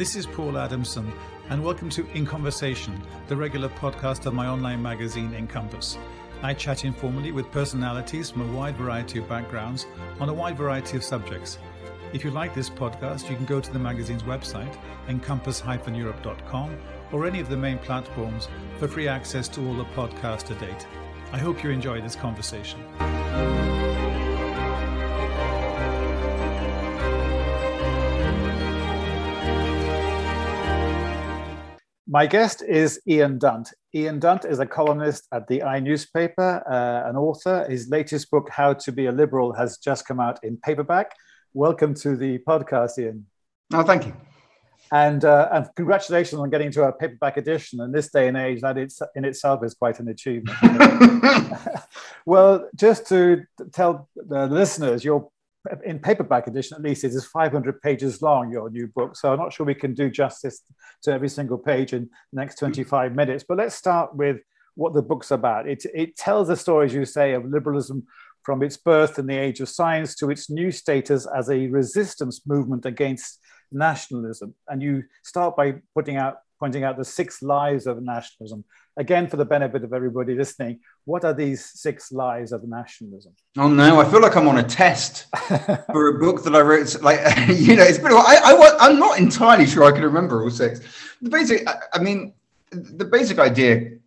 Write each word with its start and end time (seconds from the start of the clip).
This 0.00 0.16
is 0.16 0.24
Paul 0.24 0.56
Adamson, 0.56 1.12
and 1.50 1.62
welcome 1.62 1.90
to 1.90 2.08
In 2.12 2.24
Conversation, 2.24 2.98
the 3.28 3.36
regular 3.36 3.68
podcast 3.68 4.24
of 4.24 4.32
my 4.32 4.46
online 4.46 4.80
magazine, 4.80 5.34
Encompass. 5.34 5.98
I 6.42 6.54
chat 6.54 6.86
informally 6.86 7.32
with 7.32 7.50
personalities 7.50 8.30
from 8.30 8.48
a 8.48 8.52
wide 8.56 8.78
variety 8.78 9.18
of 9.18 9.28
backgrounds 9.28 9.86
on 10.18 10.30
a 10.30 10.32
wide 10.32 10.56
variety 10.56 10.96
of 10.96 11.04
subjects. 11.04 11.58
If 12.14 12.24
you 12.24 12.30
like 12.30 12.54
this 12.54 12.70
podcast, 12.70 13.28
you 13.28 13.36
can 13.36 13.44
go 13.44 13.60
to 13.60 13.70
the 13.70 13.78
magazine's 13.78 14.22
website, 14.22 14.74
encompass-europe.com, 15.08 16.78
or 17.12 17.26
any 17.26 17.40
of 17.40 17.50
the 17.50 17.58
main 17.58 17.76
platforms 17.76 18.48
for 18.78 18.88
free 18.88 19.06
access 19.06 19.48
to 19.48 19.60
all 19.66 19.74
the 19.74 19.84
podcasts 19.84 20.44
to 20.44 20.54
date. 20.54 20.86
I 21.30 21.36
hope 21.36 21.62
you 21.62 21.68
enjoy 21.68 22.00
this 22.00 22.16
conversation. 22.16 22.80
My 32.12 32.26
guest 32.26 32.60
is 32.66 33.00
Ian 33.06 33.38
Dunt. 33.38 33.72
Ian 33.94 34.18
Dunt 34.18 34.44
is 34.44 34.58
a 34.58 34.66
columnist 34.66 35.28
at 35.32 35.46
the 35.46 35.62
i 35.62 35.78
newspaper, 35.78 36.60
uh, 36.68 37.08
an 37.08 37.14
author. 37.14 37.64
His 37.70 37.88
latest 37.88 38.32
book, 38.32 38.48
How 38.50 38.72
to 38.72 38.90
Be 38.90 39.06
a 39.06 39.12
Liberal, 39.12 39.52
has 39.52 39.78
just 39.78 40.08
come 40.08 40.18
out 40.18 40.42
in 40.42 40.56
paperback. 40.56 41.14
Welcome 41.54 41.94
to 42.02 42.16
the 42.16 42.38
podcast, 42.38 42.98
Ian. 42.98 43.26
Oh, 43.72 43.84
thank 43.84 44.06
you. 44.06 44.16
And, 44.90 45.24
uh, 45.24 45.50
and 45.52 45.68
congratulations 45.76 46.40
on 46.40 46.50
getting 46.50 46.72
to 46.72 46.82
a 46.82 46.92
paperback 46.92 47.36
edition. 47.36 47.80
In 47.80 47.92
this 47.92 48.10
day 48.10 48.26
and 48.26 48.36
age, 48.36 48.60
that 48.62 48.76
it's, 48.76 49.00
in 49.14 49.24
itself 49.24 49.62
is 49.64 49.74
quite 49.74 50.00
an 50.00 50.08
achievement. 50.08 50.58
well, 52.26 52.68
just 52.74 53.06
to 53.10 53.44
tell 53.72 54.08
the 54.16 54.48
listeners, 54.48 55.04
your 55.04 55.30
in 55.84 55.98
paperback 55.98 56.46
edition 56.46 56.76
at 56.76 56.82
least 56.82 57.04
it 57.04 57.08
is 57.08 57.26
500 57.26 57.82
pages 57.82 58.22
long 58.22 58.50
your 58.50 58.70
new 58.70 58.86
book. 58.88 59.16
So 59.16 59.32
i'm 59.32 59.38
not 59.38 59.52
sure 59.52 59.66
we 59.66 59.74
can 59.74 59.94
do 59.94 60.10
justice 60.10 60.62
to 61.02 61.12
every 61.12 61.28
single 61.28 61.58
page 61.58 61.92
in 61.92 62.08
the 62.32 62.40
next 62.40 62.58
hmm. 62.58 62.66
25 62.66 63.14
minutes. 63.14 63.44
But 63.46 63.58
let's 63.58 63.74
start 63.74 64.14
with 64.14 64.38
what 64.74 64.94
the 64.94 65.02
book's 65.02 65.30
about. 65.30 65.68
It, 65.68 65.84
it 65.94 66.16
tells 66.16 66.48
the 66.48 66.56
story 66.56 66.86
as 66.86 66.94
you 66.94 67.04
say 67.04 67.34
of 67.34 67.44
liberalism 67.44 68.06
from 68.42 68.62
its 68.62 68.76
birth 68.76 69.18
in 69.18 69.26
the 69.26 69.36
age 69.36 69.60
of 69.60 69.68
science 69.68 70.14
to 70.16 70.30
its 70.30 70.48
new 70.48 70.70
status 70.70 71.26
as 71.36 71.50
a 71.50 71.66
resistance 71.68 72.40
movement 72.46 72.86
against 72.86 73.38
nationalism. 73.70 74.54
And 74.68 74.82
you 74.82 75.04
start 75.22 75.56
by 75.56 75.74
putting 75.94 76.16
out 76.16 76.38
pointing 76.60 76.84
out 76.84 76.96
the 76.96 77.04
six 77.04 77.42
lies 77.42 77.86
of 77.86 78.02
nationalism 78.02 78.64
again, 79.00 79.26
for 79.28 79.36
the 79.36 79.44
benefit 79.44 79.82
of 79.82 79.92
everybody 79.92 80.34
listening, 80.34 80.80
what 81.04 81.24
are 81.24 81.34
these 81.34 81.64
six 81.64 82.12
lies 82.12 82.52
of 82.52 82.64
nationalism? 82.64 83.32
Oh 83.56 83.68
no, 83.68 84.00
I 84.00 84.08
feel 84.08 84.20
like 84.20 84.36
I'm 84.36 84.46
on 84.46 84.58
a 84.58 84.62
test 84.62 85.26
for 85.92 86.08
a 86.08 86.18
book 86.18 86.44
that 86.44 86.54
I 86.54 86.60
wrote. 86.60 87.00
Like 87.02 87.20
you 87.48 87.76
know, 87.76 87.82
it's 87.82 87.98
been. 87.98 88.12
I, 88.12 88.36
I 88.44 88.76
I'm 88.80 88.98
not 88.98 89.18
entirely 89.18 89.66
sure 89.66 89.84
I 89.84 89.92
can 89.92 90.02
remember 90.02 90.42
all 90.42 90.50
six. 90.50 90.80
The 91.22 91.30
basic, 91.30 91.66
I, 91.68 91.74
I 91.94 91.98
mean, 92.00 92.34
the 92.70 93.04
basic 93.04 93.38
idea 93.38 93.98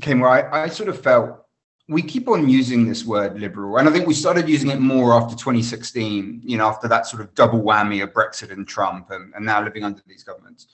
came 0.00 0.20
where 0.20 0.30
I, 0.30 0.64
I 0.64 0.68
sort 0.68 0.88
of 0.88 1.00
felt 1.00 1.40
we 1.88 2.02
keep 2.02 2.28
on 2.28 2.48
using 2.48 2.88
this 2.88 3.04
word 3.04 3.38
liberal, 3.38 3.78
and 3.78 3.88
I 3.88 3.92
think 3.92 4.06
we 4.06 4.14
started 4.14 4.48
using 4.48 4.70
it 4.70 4.80
more 4.80 5.14
after 5.14 5.34
2016. 5.34 6.42
You 6.44 6.58
know, 6.58 6.66
after 6.66 6.88
that 6.88 7.06
sort 7.06 7.22
of 7.22 7.34
double 7.34 7.62
whammy 7.62 8.02
of 8.02 8.12
Brexit 8.12 8.50
and 8.50 8.68
Trump, 8.68 9.10
and, 9.10 9.32
and 9.34 9.44
now 9.44 9.62
living 9.64 9.84
under 9.84 10.02
these 10.06 10.22
governments. 10.22 10.68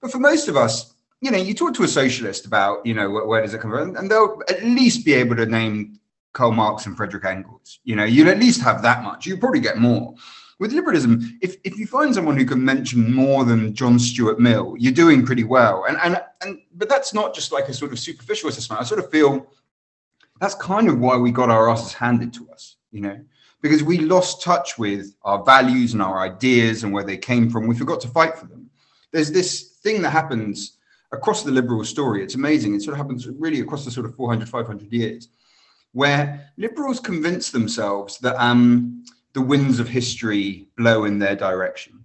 But 0.00 0.12
for 0.12 0.18
most 0.18 0.48
of 0.48 0.56
us, 0.56 0.94
you 1.20 1.30
know, 1.30 1.38
you 1.38 1.54
talk 1.54 1.74
to 1.74 1.82
a 1.82 1.88
socialist 1.88 2.46
about, 2.46 2.84
you 2.86 2.94
know, 2.94 3.10
where, 3.10 3.26
where 3.26 3.42
does 3.42 3.54
it 3.54 3.60
come 3.60 3.70
from, 3.70 3.96
and 3.96 4.10
they'll 4.10 4.40
at 4.48 4.62
least 4.62 5.04
be 5.04 5.14
able 5.14 5.36
to 5.36 5.46
name 5.46 5.98
Karl 6.32 6.52
Marx 6.52 6.86
and 6.86 6.96
Frederick 6.96 7.24
Engels. 7.24 7.80
You 7.84 7.96
know, 7.96 8.04
you'll 8.04 8.28
at 8.28 8.38
least 8.38 8.60
have 8.62 8.82
that 8.82 9.02
much. 9.02 9.26
You'll 9.26 9.38
probably 9.38 9.60
get 9.60 9.78
more. 9.78 10.14
With 10.60 10.72
liberalism, 10.72 11.38
if, 11.40 11.56
if 11.62 11.78
you 11.78 11.86
find 11.86 12.12
someone 12.12 12.36
who 12.36 12.44
can 12.44 12.64
mention 12.64 13.14
more 13.14 13.44
than 13.44 13.74
John 13.74 13.98
Stuart 13.98 14.40
Mill, 14.40 14.74
you're 14.76 14.92
doing 14.92 15.24
pretty 15.24 15.44
well. 15.44 15.84
And 15.88 15.96
and 15.98 16.20
and 16.42 16.58
but 16.74 16.88
that's 16.88 17.14
not 17.14 17.32
just 17.32 17.52
like 17.52 17.68
a 17.68 17.74
sort 17.74 17.92
of 17.92 17.98
superficial 17.98 18.48
assessment. 18.48 18.80
I 18.80 18.84
sort 18.84 18.98
of 18.98 19.08
feel 19.10 19.46
that's 20.40 20.56
kind 20.56 20.88
of 20.88 20.98
why 20.98 21.16
we 21.16 21.30
got 21.30 21.48
our 21.48 21.70
asses 21.70 21.92
handed 21.92 22.32
to 22.34 22.50
us, 22.50 22.76
you 22.90 23.00
know, 23.00 23.20
because 23.60 23.84
we 23.84 23.98
lost 23.98 24.42
touch 24.42 24.78
with 24.78 25.14
our 25.22 25.44
values 25.44 25.92
and 25.92 26.02
our 26.02 26.20
ideas 26.20 26.82
and 26.82 26.92
where 26.92 27.04
they 27.04 27.16
came 27.16 27.48
from. 27.50 27.68
We 27.68 27.76
forgot 27.76 28.00
to 28.00 28.08
fight 28.08 28.36
for 28.36 28.46
them. 28.46 28.57
There's 29.12 29.30
this 29.32 29.78
thing 29.82 30.02
that 30.02 30.10
happens 30.10 30.78
across 31.12 31.42
the 31.42 31.50
liberal 31.50 31.84
story. 31.84 32.22
It's 32.22 32.34
amazing. 32.34 32.74
It 32.74 32.82
sort 32.82 32.92
of 32.92 32.98
happens 32.98 33.26
really 33.26 33.60
across 33.60 33.84
the 33.84 33.90
sort 33.90 34.06
of 34.06 34.14
400, 34.14 34.48
500 34.48 34.92
years, 34.92 35.28
where 35.92 36.50
liberals 36.56 37.00
convince 37.00 37.50
themselves 37.50 38.18
that 38.18 38.36
um, 38.42 39.04
the 39.32 39.40
winds 39.40 39.80
of 39.80 39.88
history 39.88 40.68
blow 40.76 41.04
in 41.04 41.18
their 41.18 41.36
direction. 41.36 42.04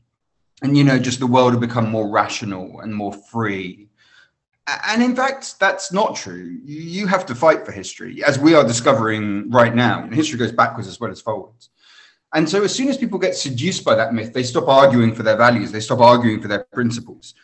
And, 0.62 0.78
you 0.78 0.84
know, 0.84 0.98
just 0.98 1.20
the 1.20 1.28
world 1.28 1.54
will 1.54 1.60
become 1.60 1.90
more 1.90 2.10
rational 2.10 2.80
and 2.80 2.96
more 2.96 3.14
free. 3.14 3.90
And 4.88 5.04
in 5.04 5.14
fact, 5.14 5.60
that's 5.60 5.92
not 5.92 6.16
true. 6.16 6.58
You 6.64 7.06
have 7.08 7.26
to 7.26 7.36
fight 7.36 7.66
for 7.66 7.74
history, 7.74 8.24
as 8.24 8.40
we 8.40 8.54
are 8.54 8.64
discovering 8.64 9.52
right 9.52 9.76
now. 9.76 10.08
History 10.08 10.40
goes 10.40 10.54
backwards 10.54 10.88
as 10.88 11.02
well 11.02 11.12
as 11.12 11.20
forwards. 11.20 11.70
And 12.34 12.50
so, 12.50 12.64
as 12.64 12.74
soon 12.74 12.90
as 12.90 12.98
people 12.98 13.20
get 13.20 13.36
seduced 13.36 13.86
by 13.86 13.96
that 13.96 14.14
myth, 14.14 14.34
they 14.34 14.44
stop 14.44 14.68
arguing 14.68 15.14
for 15.14 15.24
their 15.24 15.38
values, 15.38 15.72
they 15.72 15.80
stop 15.80 16.00
arguing 16.00 16.42
for 16.42 16.48
their 16.48 16.64
principles 16.74 17.36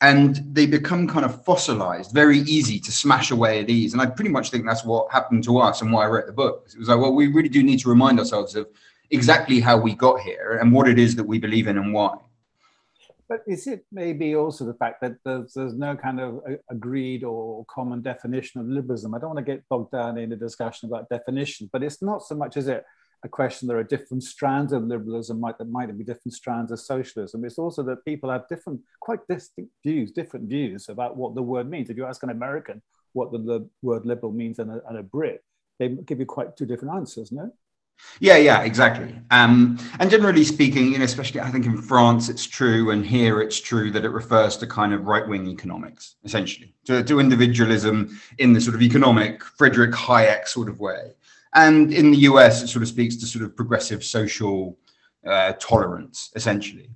and 0.00 0.40
they 0.52 0.66
become 0.66 1.08
kind 1.08 1.24
of 1.24 1.44
fossilized, 1.44 2.12
very 2.12 2.38
easy 2.40 2.78
to 2.78 2.92
smash 2.92 3.30
away 3.30 3.60
at 3.60 3.68
ease. 3.68 3.92
And 3.92 4.00
I 4.00 4.06
pretty 4.06 4.30
much 4.30 4.50
think 4.50 4.64
that's 4.64 4.84
what 4.84 5.10
happened 5.10 5.42
to 5.44 5.58
us 5.58 5.82
and 5.82 5.92
why 5.92 6.04
I 6.04 6.08
wrote 6.08 6.26
the 6.26 6.32
book. 6.32 6.68
It 6.72 6.78
was 6.78 6.88
like, 6.88 7.00
well, 7.00 7.14
we 7.14 7.26
really 7.26 7.48
do 7.48 7.62
need 7.62 7.80
to 7.80 7.88
remind 7.88 8.18
ourselves 8.20 8.54
of 8.54 8.68
exactly 9.10 9.58
how 9.58 9.76
we 9.76 9.94
got 9.94 10.20
here 10.20 10.58
and 10.60 10.72
what 10.72 10.88
it 10.88 10.98
is 10.98 11.16
that 11.16 11.24
we 11.24 11.38
believe 11.38 11.66
in 11.66 11.78
and 11.78 11.92
why. 11.92 12.16
But 13.28 13.42
is 13.46 13.66
it 13.66 13.84
maybe 13.92 14.36
also 14.36 14.64
the 14.64 14.74
fact 14.74 15.00
that 15.02 15.16
there's, 15.24 15.52
there's 15.52 15.74
no 15.74 15.96
kind 15.96 16.20
of 16.20 16.36
uh, 16.48 16.54
agreed 16.70 17.24
or 17.24 17.64
common 17.66 18.00
definition 18.00 18.60
of 18.60 18.68
liberalism? 18.68 19.14
I 19.14 19.18
don't 19.18 19.34
want 19.34 19.44
to 19.44 19.52
get 19.52 19.68
bogged 19.68 19.92
down 19.92 20.16
in 20.16 20.32
a 20.32 20.36
discussion 20.36 20.88
about 20.88 21.08
definition, 21.10 21.68
but 21.72 21.82
it's 21.82 22.00
not 22.00 22.22
so 22.22 22.36
much 22.36 22.56
as 22.56 22.68
it 22.68 22.84
a 23.24 23.28
question 23.28 23.66
there 23.66 23.78
are 23.78 23.84
different 23.84 24.22
strands 24.22 24.72
of 24.72 24.84
liberalism 24.84 25.40
might 25.40 25.58
there 25.58 25.66
might 25.66 25.96
be 25.96 26.04
different 26.04 26.32
strands 26.32 26.70
of 26.70 26.78
socialism 26.78 27.44
it's 27.44 27.58
also 27.58 27.82
that 27.82 28.04
people 28.04 28.30
have 28.30 28.46
different 28.48 28.80
quite 29.00 29.20
distinct 29.28 29.72
views 29.84 30.12
different 30.12 30.48
views 30.48 30.88
about 30.88 31.16
what 31.16 31.34
the 31.34 31.42
word 31.42 31.68
means 31.68 31.90
if 31.90 31.96
you 31.96 32.06
ask 32.06 32.22
an 32.22 32.30
american 32.30 32.80
what 33.12 33.32
the, 33.32 33.38
the 33.38 33.68
word 33.82 34.04
liberal 34.06 34.32
means 34.32 34.58
and 34.58 34.70
a, 34.70 34.80
and 34.88 34.98
a 34.98 35.02
brit 35.02 35.42
they 35.78 35.88
give 35.88 36.20
you 36.20 36.26
quite 36.26 36.56
two 36.56 36.66
different 36.66 36.94
answers 36.94 37.32
no 37.32 37.50
yeah, 38.20 38.36
yeah, 38.36 38.62
exactly. 38.62 39.14
Um, 39.30 39.78
and 40.00 40.10
generally 40.10 40.44
speaking, 40.44 40.92
you 40.92 40.98
know, 40.98 41.04
especially 41.04 41.40
I 41.40 41.50
think 41.50 41.66
in 41.66 41.80
France 41.80 42.28
it's 42.28 42.46
true, 42.46 42.90
and 42.90 43.04
here 43.04 43.40
it's 43.40 43.60
true 43.60 43.90
that 43.90 44.04
it 44.04 44.10
refers 44.10 44.56
to 44.58 44.66
kind 44.66 44.92
of 44.92 45.06
right-wing 45.06 45.46
economics, 45.48 46.16
essentially, 46.24 46.74
to, 46.86 47.02
to 47.04 47.20
individualism 47.20 48.18
in 48.38 48.52
the 48.52 48.60
sort 48.60 48.74
of 48.74 48.82
economic 48.82 49.42
Frederick 49.42 49.92
Hayek 49.92 50.46
sort 50.48 50.68
of 50.68 50.80
way. 50.80 51.12
And 51.54 51.92
in 51.92 52.10
the 52.10 52.18
US, 52.18 52.62
it 52.62 52.68
sort 52.68 52.82
of 52.82 52.88
speaks 52.88 53.16
to 53.16 53.26
sort 53.26 53.44
of 53.44 53.56
progressive 53.56 54.04
social 54.04 54.78
uh, 55.26 55.52
tolerance, 55.54 56.30
essentially. 56.34 56.90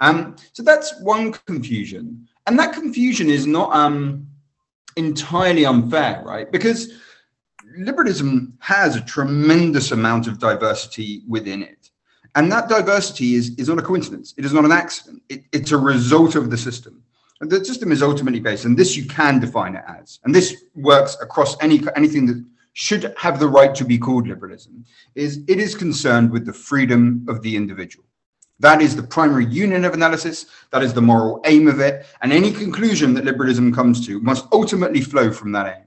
Um, 0.00 0.36
so 0.52 0.62
that's 0.62 1.00
one 1.00 1.32
confusion. 1.32 2.28
And 2.46 2.58
that 2.58 2.72
confusion 2.72 3.28
is 3.28 3.46
not 3.46 3.74
um, 3.74 4.26
entirely 4.96 5.66
unfair, 5.66 6.22
right? 6.24 6.50
Because 6.50 6.92
liberalism 7.76 8.56
has 8.60 8.96
a 8.96 9.00
tremendous 9.02 9.92
amount 9.92 10.26
of 10.26 10.38
diversity 10.38 11.22
within 11.28 11.62
it. 11.62 11.90
And 12.34 12.50
that 12.52 12.68
diversity 12.68 13.34
is, 13.34 13.54
is 13.56 13.68
not 13.68 13.78
a 13.78 13.82
coincidence. 13.82 14.34
It 14.36 14.44
is 14.44 14.52
not 14.52 14.64
an 14.64 14.72
accident. 14.72 15.22
It, 15.28 15.44
it's 15.52 15.72
a 15.72 15.76
result 15.76 16.34
of 16.36 16.50
the 16.50 16.56
system. 16.56 17.02
And 17.40 17.50
the 17.50 17.64
system 17.64 17.92
is 17.92 18.02
ultimately 18.02 18.40
based, 18.40 18.64
and 18.64 18.76
this 18.76 18.96
you 18.96 19.06
can 19.06 19.38
define 19.38 19.76
it 19.76 19.84
as. 19.86 20.18
And 20.24 20.34
this 20.34 20.64
works 20.74 21.16
across 21.22 21.56
any 21.62 21.80
anything 21.94 22.26
that 22.26 22.44
should 22.72 23.14
have 23.16 23.38
the 23.38 23.48
right 23.48 23.74
to 23.74 23.84
be 23.84 23.98
called 23.98 24.28
liberalism 24.28 24.84
is 25.14 25.42
it 25.48 25.58
is 25.58 25.74
concerned 25.74 26.30
with 26.30 26.46
the 26.46 26.52
freedom 26.52 27.24
of 27.28 27.42
the 27.42 27.56
individual. 27.56 28.04
That 28.60 28.82
is 28.82 28.96
the 28.96 29.02
primary 29.02 29.46
union 29.46 29.84
of 29.84 29.94
analysis. 29.94 30.46
That 30.70 30.82
is 30.82 30.92
the 30.92 31.02
moral 31.02 31.40
aim 31.44 31.68
of 31.68 31.80
it. 31.80 32.06
And 32.22 32.32
any 32.32 32.52
conclusion 32.52 33.14
that 33.14 33.24
liberalism 33.24 33.72
comes 33.72 34.04
to 34.06 34.20
must 34.20 34.46
ultimately 34.52 35.00
flow 35.00 35.30
from 35.30 35.52
that 35.52 35.76
aim. 35.76 35.84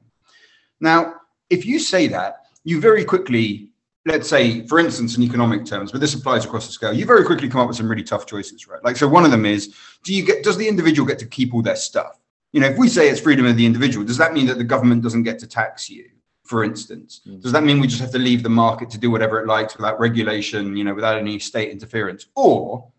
Now, 0.79 1.15
if 1.49 1.65
you 1.65 1.79
say 1.79 2.07
that, 2.07 2.45
you 2.63 2.79
very 2.79 3.03
quickly, 3.03 3.71
let's 4.05 4.29
say, 4.29 4.65
for 4.67 4.79
instance, 4.79 5.17
in 5.17 5.23
economic 5.23 5.65
terms, 5.65 5.91
but 5.91 5.99
this 5.99 6.13
applies 6.13 6.45
across 6.45 6.65
the 6.65 6.71
scale, 6.71 6.93
you 6.93 7.05
very 7.05 7.25
quickly 7.25 7.49
come 7.49 7.61
up 7.61 7.67
with 7.67 7.77
some 7.77 7.89
really 7.89 8.03
tough 8.03 8.25
choices, 8.25 8.67
right? 8.67 8.83
Like, 8.83 8.95
so 8.95 9.07
one 9.07 9.25
of 9.25 9.31
them 9.31 9.45
is, 9.45 9.75
do 10.03 10.13
you 10.13 10.25
get, 10.25 10.43
does 10.43 10.57
the 10.57 10.67
individual 10.67 11.07
get 11.07 11.19
to 11.19 11.25
keep 11.25 11.53
all 11.53 11.61
their 11.61 11.75
stuff? 11.75 12.19
You 12.53 12.61
know, 12.61 12.67
if 12.67 12.77
we 12.77 12.87
say 12.87 13.09
it's 13.09 13.19
freedom 13.19 13.45
of 13.45 13.57
the 13.57 13.65
individual, 13.65 14.05
does 14.05 14.17
that 14.17 14.33
mean 14.33 14.45
that 14.47 14.57
the 14.57 14.63
government 14.63 15.03
doesn't 15.03 15.23
get 15.23 15.39
to 15.39 15.47
tax 15.47 15.89
you? 15.89 16.09
For 16.51 16.65
instance. 16.65 17.21
Mm. 17.25 17.41
Does 17.41 17.53
that 17.53 17.63
mean 17.63 17.79
we 17.79 17.87
just 17.87 18.01
have 18.01 18.11
to 18.11 18.19
leave 18.19 18.43
the 18.43 18.49
market 18.49 18.89
to 18.89 18.97
do 18.97 19.09
whatever 19.09 19.39
it 19.39 19.47
likes 19.47 19.77
without 19.77 19.97
regulation, 20.01 20.75
you 20.75 20.83
know, 20.83 20.93
without 20.93 21.17
any 21.17 21.39
state 21.39 21.71
interference? 21.71 22.25
Or 22.35 22.91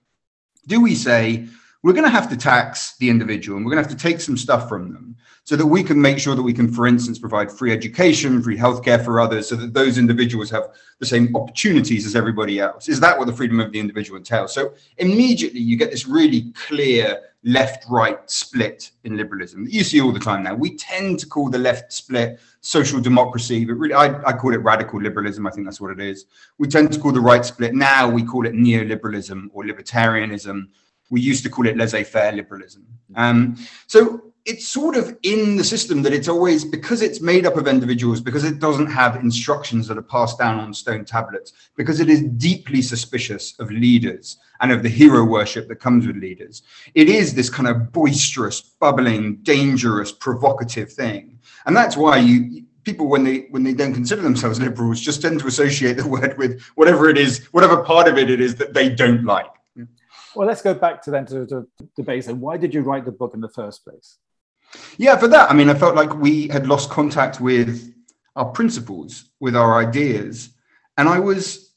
do 0.66 0.80
we 0.80 0.94
say 0.94 1.46
we're 1.82 1.92
going 1.92 2.10
to 2.12 2.18
have 2.18 2.30
to 2.30 2.36
tax 2.36 2.96
the 2.96 3.10
individual 3.10 3.58
and 3.58 3.66
we're 3.66 3.72
going 3.72 3.84
to 3.84 3.88
have 3.90 3.98
to 3.98 4.02
take 4.08 4.22
some 4.22 4.38
stuff 4.38 4.70
from 4.70 4.90
them 4.94 5.16
so 5.44 5.54
that 5.56 5.66
we 5.66 5.82
can 5.82 6.00
make 6.00 6.18
sure 6.18 6.34
that 6.34 6.42
we 6.42 6.54
can, 6.54 6.72
for 6.72 6.86
instance, 6.86 7.18
provide 7.18 7.52
free 7.52 7.72
education, 7.72 8.42
free 8.42 8.56
healthcare 8.56 9.04
for 9.04 9.20
others 9.20 9.48
so 9.50 9.56
that 9.56 9.74
those 9.74 9.98
individuals 9.98 10.48
have 10.48 10.68
the 10.98 11.04
same 11.04 11.36
opportunities 11.36 12.06
as 12.06 12.16
everybody 12.16 12.58
else? 12.58 12.88
Is 12.88 13.00
that 13.00 13.18
what 13.18 13.26
the 13.26 13.34
freedom 13.34 13.60
of 13.60 13.70
the 13.70 13.80
individual 13.80 14.16
entails? 14.16 14.54
So 14.54 14.72
immediately 14.96 15.60
you 15.60 15.76
get 15.76 15.90
this 15.90 16.06
really 16.06 16.52
clear 16.68 17.20
left 17.44 17.84
right 17.88 18.30
split 18.30 18.92
in 19.04 19.16
liberalism 19.16 19.66
you 19.68 19.82
see 19.82 20.00
all 20.00 20.12
the 20.12 20.20
time 20.20 20.42
now. 20.44 20.54
We 20.54 20.76
tend 20.76 21.18
to 21.20 21.26
call 21.26 21.50
the 21.50 21.58
left 21.58 21.92
split 21.92 22.38
social 22.60 23.00
democracy, 23.00 23.64
but 23.64 23.74
really 23.74 23.94
I, 23.94 24.22
I 24.22 24.32
call 24.32 24.54
it 24.54 24.58
radical 24.58 25.00
liberalism. 25.00 25.46
I 25.46 25.50
think 25.50 25.66
that's 25.66 25.80
what 25.80 25.90
it 25.90 26.00
is. 26.00 26.26
We 26.58 26.68
tend 26.68 26.92
to 26.92 27.00
call 27.00 27.12
the 27.12 27.20
right 27.20 27.44
split 27.44 27.74
now, 27.74 28.08
we 28.08 28.24
call 28.24 28.46
it 28.46 28.52
neoliberalism 28.52 29.48
or 29.52 29.64
libertarianism. 29.64 30.68
We 31.10 31.20
used 31.20 31.42
to 31.44 31.50
call 31.50 31.66
it 31.66 31.76
laissez 31.76 32.04
faire 32.04 32.32
liberalism. 32.32 32.86
Um, 33.14 33.56
so 33.86 34.31
it's 34.44 34.66
sort 34.66 34.96
of 34.96 35.16
in 35.22 35.56
the 35.56 35.62
system 35.62 36.02
that 36.02 36.12
it's 36.12 36.26
always 36.26 36.64
because 36.64 37.00
it's 37.00 37.20
made 37.20 37.46
up 37.46 37.56
of 37.56 37.68
individuals 37.68 38.20
because 38.20 38.44
it 38.44 38.58
doesn't 38.58 38.88
have 38.88 39.16
instructions 39.16 39.86
that 39.86 39.96
are 39.96 40.02
passed 40.02 40.38
down 40.38 40.58
on 40.58 40.74
stone 40.74 41.04
tablets 41.04 41.52
because 41.76 42.00
it 42.00 42.10
is 42.10 42.22
deeply 42.22 42.82
suspicious 42.82 43.54
of 43.60 43.70
leaders 43.70 44.38
and 44.60 44.72
of 44.72 44.82
the 44.82 44.88
hero 44.88 45.24
worship 45.24 45.68
that 45.68 45.76
comes 45.76 46.06
with 46.06 46.16
leaders 46.16 46.62
it 46.94 47.08
is 47.08 47.34
this 47.34 47.48
kind 47.48 47.68
of 47.68 47.92
boisterous 47.92 48.60
bubbling 48.60 49.36
dangerous 49.42 50.10
provocative 50.10 50.92
thing. 50.92 51.38
And 51.66 51.76
that's 51.76 51.96
why 51.96 52.18
you 52.18 52.64
people 52.84 53.06
when 53.06 53.22
they 53.22 53.46
when 53.50 53.62
they 53.62 53.72
don't 53.72 53.94
consider 53.94 54.22
themselves 54.22 54.60
liberals 54.60 55.00
just 55.00 55.22
tend 55.22 55.38
to 55.38 55.46
associate 55.46 55.96
the 55.96 56.08
word 56.08 56.36
with 56.36 56.60
whatever 56.74 57.08
it 57.08 57.16
is 57.16 57.46
whatever 57.52 57.84
part 57.84 58.08
of 58.08 58.18
it 58.18 58.28
it 58.28 58.40
is 58.40 58.56
that 58.56 58.74
they 58.74 58.88
don't 58.88 59.24
like. 59.24 59.46
Well 60.34 60.48
let's 60.48 60.62
go 60.62 60.74
back 60.74 61.02
to 61.02 61.10
then 61.12 61.26
to 61.26 61.44
the 61.44 61.66
debate 61.94 62.26
and 62.26 62.40
why 62.40 62.56
did 62.56 62.74
you 62.74 62.82
write 62.82 63.04
the 63.04 63.12
book 63.12 63.34
in 63.34 63.40
the 63.40 63.48
first 63.48 63.84
place 63.84 64.18
yeah, 64.98 65.16
for 65.16 65.28
that, 65.28 65.50
I 65.50 65.54
mean, 65.54 65.68
I 65.68 65.74
felt 65.74 65.96
like 65.96 66.14
we 66.14 66.48
had 66.48 66.66
lost 66.66 66.90
contact 66.90 67.40
with 67.40 67.92
our 68.36 68.46
principles, 68.46 69.30
with 69.40 69.56
our 69.56 69.78
ideas. 69.78 70.50
And 70.96 71.08
I 71.08 71.18
was 71.18 71.74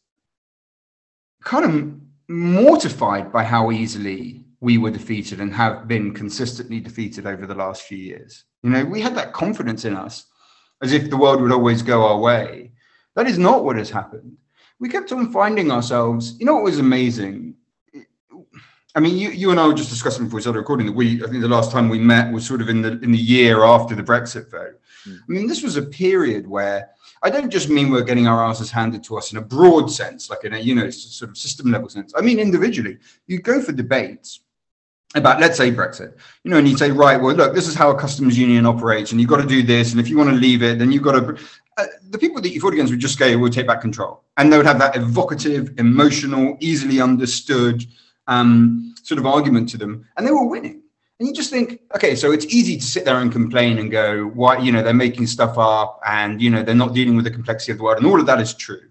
kind 1.43 1.65
of 1.65 2.01
mortified 2.29 3.31
by 3.31 3.43
how 3.43 3.71
easily 3.71 4.45
we 4.61 4.77
were 4.77 4.91
defeated 4.91 5.41
and 5.41 5.53
have 5.53 5.87
been 5.87 6.13
consistently 6.13 6.79
defeated 6.79 7.27
over 7.27 7.45
the 7.45 7.55
last 7.55 7.83
few 7.83 7.97
years. 7.97 8.45
You 8.63 8.71
know, 8.71 8.85
we 8.85 9.01
had 9.01 9.15
that 9.15 9.33
confidence 9.33 9.85
in 9.85 9.95
us 9.95 10.25
as 10.81 10.91
if 10.91 11.09
the 11.09 11.17
world 11.17 11.41
would 11.41 11.51
always 11.51 11.81
go 11.81 12.05
our 12.05 12.17
way. 12.17 12.71
That 13.15 13.27
is 13.27 13.37
not 13.37 13.63
what 13.63 13.77
has 13.77 13.89
happened. 13.89 14.37
We 14.79 14.89
kept 14.89 15.11
on 15.11 15.31
finding 15.31 15.71
ourselves, 15.71 16.37
you 16.39 16.45
know, 16.45 16.55
what 16.55 16.63
was 16.63 16.79
amazing 16.79 17.55
I 18.95 19.01
mean, 19.01 19.17
you, 19.17 19.29
you 19.29 19.51
and 19.51 19.59
I 19.59 19.67
were 19.67 19.73
just 19.73 19.89
discussing 19.89 20.23
before 20.23 20.37
we 20.37 20.41
started 20.41 20.59
recording 20.59 20.87
that 20.87 20.93
we, 20.93 21.21
I 21.21 21.27
think 21.27 21.41
the 21.41 21.49
last 21.49 21.69
time 21.69 21.89
we 21.89 21.99
met 21.99 22.31
was 22.31 22.47
sort 22.47 22.61
of 22.61 22.69
in 22.69 22.81
the 22.81 22.93
in 23.01 23.11
the 23.11 23.17
year 23.17 23.63
after 23.63 23.93
the 23.93 24.03
Brexit 24.03 24.49
vote. 24.49 24.79
Mm. 25.05 25.19
I 25.19 25.23
mean, 25.27 25.47
this 25.47 25.61
was 25.61 25.75
a 25.75 25.81
period 25.81 26.47
where 26.47 26.89
I 27.21 27.29
don't 27.29 27.49
just 27.49 27.69
mean 27.69 27.91
we're 27.91 28.03
getting 28.03 28.27
our 28.27 28.41
asses 28.41 28.71
handed 28.71 29.03
to 29.05 29.17
us 29.17 29.33
in 29.33 29.37
a 29.37 29.41
broad 29.41 29.91
sense, 29.91 30.29
like 30.29 30.45
in 30.45 30.53
a 30.53 30.59
you 30.59 30.75
know 30.75 30.89
sort 30.89 31.29
of 31.29 31.37
system 31.37 31.71
level 31.71 31.89
sense. 31.89 32.13
I 32.15 32.21
mean, 32.21 32.39
individually, 32.39 32.97
you 33.27 33.39
go 33.39 33.61
for 33.61 33.73
debates 33.73 34.39
about 35.13 35.41
let's 35.41 35.57
say 35.57 35.71
Brexit, 35.71 36.17
you 36.45 36.51
know, 36.51 36.57
and 36.57 36.67
you 36.67 36.77
say, 36.77 36.91
right, 36.91 37.21
well, 37.21 37.35
look, 37.35 37.53
this 37.53 37.67
is 37.67 37.75
how 37.75 37.89
a 37.89 37.99
customs 37.99 38.37
union 38.37 38.65
operates, 38.65 39.11
and 39.11 39.19
you've 39.19 39.29
got 39.29 39.41
to 39.41 39.47
do 39.47 39.61
this, 39.61 39.91
and 39.91 39.99
if 39.99 40.07
you 40.07 40.17
want 40.17 40.29
to 40.29 40.35
leave 40.37 40.63
it, 40.63 40.79
then 40.79 40.91
you've 40.91 41.03
got 41.03 41.19
to. 41.19 41.37
Uh, 41.77 41.85
the 42.11 42.17
people 42.17 42.41
that 42.41 42.51
you 42.51 42.61
fought 42.61 42.71
against 42.71 42.93
would 42.93 43.01
just 43.01 43.19
go, 43.19 43.37
we'll 43.37 43.51
take 43.51 43.67
back 43.67 43.81
control, 43.81 44.23
and 44.37 44.53
they 44.53 44.55
would 44.55 44.65
have 44.65 44.79
that 44.79 44.95
evocative, 44.95 45.73
emotional, 45.77 46.55
easily 46.61 47.01
understood 47.01 47.85
um, 48.27 48.95
sort 49.03 49.19
of 49.19 49.25
argument 49.25 49.69
to 49.69 49.77
them, 49.77 50.07
and 50.17 50.25
they 50.25 50.31
were 50.31 50.47
winning. 50.47 50.81
And 51.19 51.27
you 51.29 51.33
just 51.33 51.49
think, 51.49 51.79
okay, 51.95 52.13
so 52.13 52.33
it's 52.33 52.45
easy 52.47 52.75
to 52.75 52.83
sit 52.83 53.05
there 53.05 53.21
and 53.21 53.31
complain 53.31 53.79
and 53.79 53.89
go, 53.89 54.25
why, 54.25 54.57
you 54.57 54.71
know, 54.71 54.83
they're 54.83 54.93
making 54.93 55.27
stuff 55.27 55.57
up 55.57 56.01
and, 56.05 56.41
you 56.41 56.49
know, 56.49 56.61
they're 56.61 56.75
not 56.75 56.93
dealing 56.93 57.15
with 57.15 57.23
the 57.23 57.31
complexity 57.31 57.71
of 57.71 57.77
the 57.77 57.85
world. 57.85 57.99
And 57.99 58.05
all 58.05 58.19
of 58.19 58.25
that 58.25 58.41
is 58.41 58.53
true. 58.53 58.89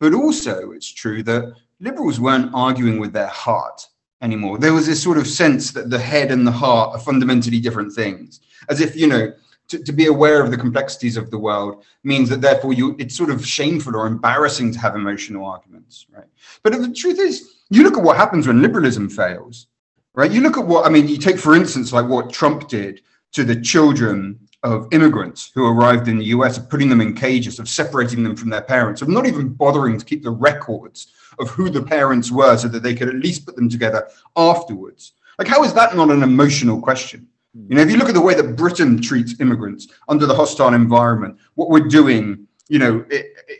But 0.00 0.12
also, 0.12 0.72
it's 0.72 0.92
true 0.92 1.22
that 1.22 1.54
liberals 1.78 2.18
weren't 2.18 2.50
arguing 2.52 2.98
with 2.98 3.12
their 3.12 3.28
heart 3.28 3.86
anymore. 4.22 4.58
There 4.58 4.72
was 4.72 4.86
this 4.86 5.00
sort 5.00 5.18
of 5.18 5.28
sense 5.28 5.70
that 5.70 5.88
the 5.88 6.00
head 6.00 6.32
and 6.32 6.44
the 6.44 6.50
heart 6.50 6.96
are 6.96 6.98
fundamentally 7.00 7.60
different 7.60 7.92
things, 7.92 8.40
as 8.68 8.80
if, 8.80 8.96
you 8.96 9.06
know, 9.06 9.32
to, 9.68 9.82
to 9.84 9.92
be 9.92 10.06
aware 10.06 10.42
of 10.42 10.50
the 10.50 10.56
complexities 10.56 11.16
of 11.16 11.30
the 11.30 11.38
world 11.38 11.84
means 12.02 12.28
that 12.28 12.40
therefore 12.40 12.72
you 12.72 12.96
it's 12.98 13.16
sort 13.16 13.30
of 13.30 13.46
shameful 13.46 13.96
or 13.96 14.06
embarrassing 14.06 14.72
to 14.72 14.78
have 14.80 14.96
emotional 14.96 15.46
arguments, 15.46 16.06
right? 16.10 16.26
But 16.62 16.72
the 16.72 16.92
truth 16.92 17.20
is, 17.20 17.54
you 17.72 17.84
look 17.84 17.96
at 17.96 18.04
what 18.04 18.16
happens 18.16 18.46
when 18.46 18.60
liberalism 18.60 19.08
fails, 19.08 19.66
right? 20.14 20.30
You 20.30 20.40
look 20.42 20.58
at 20.58 20.66
what, 20.66 20.86
I 20.86 20.90
mean, 20.90 21.08
you 21.08 21.16
take, 21.16 21.38
for 21.38 21.54
instance, 21.54 21.92
like 21.92 22.06
what 22.06 22.32
Trump 22.32 22.68
did 22.68 23.00
to 23.32 23.44
the 23.44 23.60
children 23.60 24.38
of 24.62 24.86
immigrants 24.92 25.50
who 25.54 25.66
arrived 25.66 26.06
in 26.06 26.18
the 26.18 26.26
US, 26.26 26.58
of 26.58 26.68
putting 26.68 26.88
them 26.88 27.00
in 27.00 27.14
cages, 27.14 27.58
of 27.58 27.68
separating 27.68 28.22
them 28.22 28.36
from 28.36 28.50
their 28.50 28.62
parents, 28.62 29.02
of 29.02 29.08
not 29.08 29.26
even 29.26 29.48
bothering 29.48 29.98
to 29.98 30.04
keep 30.04 30.22
the 30.22 30.30
records 30.30 31.08
of 31.38 31.48
who 31.50 31.70
the 31.70 31.82
parents 31.82 32.30
were 32.30 32.56
so 32.56 32.68
that 32.68 32.82
they 32.82 32.94
could 32.94 33.08
at 33.08 33.16
least 33.16 33.46
put 33.46 33.56
them 33.56 33.68
together 33.68 34.06
afterwards. 34.36 35.14
Like, 35.38 35.48
how 35.48 35.64
is 35.64 35.72
that 35.74 35.96
not 35.96 36.10
an 36.10 36.22
emotional 36.22 36.80
question? 36.80 37.26
Hmm. 37.56 37.66
You 37.70 37.76
know, 37.76 37.82
if 37.82 37.90
you 37.90 37.96
look 37.96 38.08
at 38.08 38.14
the 38.14 38.20
way 38.20 38.34
that 38.34 38.54
Britain 38.56 39.00
treats 39.00 39.40
immigrants 39.40 39.88
under 40.08 40.26
the 40.26 40.34
hostile 40.34 40.74
environment, 40.74 41.38
what 41.54 41.70
we're 41.70 41.88
doing, 41.88 42.46
you 42.68 42.78
know, 42.78 43.04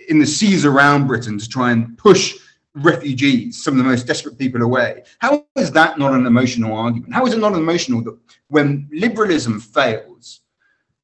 in 0.09 0.19
the 0.19 0.27
seas 0.27 0.65
around 0.65 1.07
Britain 1.07 1.39
to 1.39 1.49
try 1.49 1.73
and 1.73 1.97
push 1.99 2.37
refugees, 2.75 3.63
some 3.63 3.75
of 3.75 3.79
the 3.79 3.91
most 3.91 4.07
desperate 4.07 4.39
people 4.39 4.63
away. 4.63 5.03
How 5.19 5.45
is 5.57 5.71
that 5.73 5.99
not 5.99 6.13
an 6.13 6.27
emotional 6.27 6.77
argument? 6.77 7.13
How 7.13 7.27
is 7.27 7.35
it 7.35 7.41
not 7.41 7.55
emotional 7.55 8.03
that 8.05 8.19
when 8.49 8.89
liberalism 8.93 9.61
fails, 9.61 10.41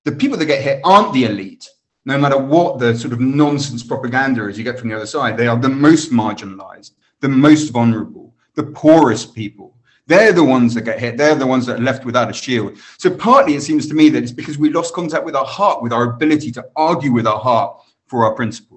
the 0.05 0.13
people 0.13 0.39
that 0.39 0.47
get 0.47 0.63
hit 0.63 0.81
aren't 0.85 1.13
the 1.13 1.25
elite, 1.25 1.69
no 2.05 2.19
matter 2.19 2.39
what 2.39 2.79
the 2.79 2.97
sort 2.97 3.13
of 3.13 3.21
nonsense 3.21 3.83
propaganda 3.83 4.49
is 4.49 4.57
you 4.57 4.65
get 4.65 4.79
from 4.79 4.89
the 4.89 4.97
other 4.97 5.07
side, 5.07 5.37
they 5.37 5.47
are 5.47 5.59
the 5.59 5.69
most 5.69 6.11
marginalized, 6.11 6.93
the 7.21 7.29
most 7.29 7.69
vulnerable, 7.69 8.35
the 8.55 8.63
poorest 8.63 9.35
people. 9.35 9.77
They're 10.07 10.33
the 10.33 10.43
ones 10.43 10.73
that 10.73 10.83
get 10.83 10.99
hit. 10.99 11.19
They're 11.19 11.35
the 11.35 11.47
ones 11.47 11.67
that 11.67 11.79
are 11.79 11.83
left 11.83 12.07
without 12.07 12.31
a 12.31 12.33
shield. 12.33 12.79
So 12.97 13.11
partly 13.11 13.57
it 13.57 13.61
seems 13.61 13.87
to 13.89 13.95
me 13.95 14.09
that 14.09 14.23
it's 14.23 14.33
because 14.33 14.57
we 14.57 14.71
lost 14.71 14.95
contact 14.95 15.27
with 15.27 15.37
our 15.37 15.45
heart, 15.45 15.83
with 15.83 15.93
our 15.93 16.05
ability 16.05 16.51
to 16.53 16.65
argue 16.77 17.13
with 17.13 17.27
our 17.27 17.39
heart 17.39 17.83
for 18.07 18.25
our 18.25 18.33
principles. 18.33 18.68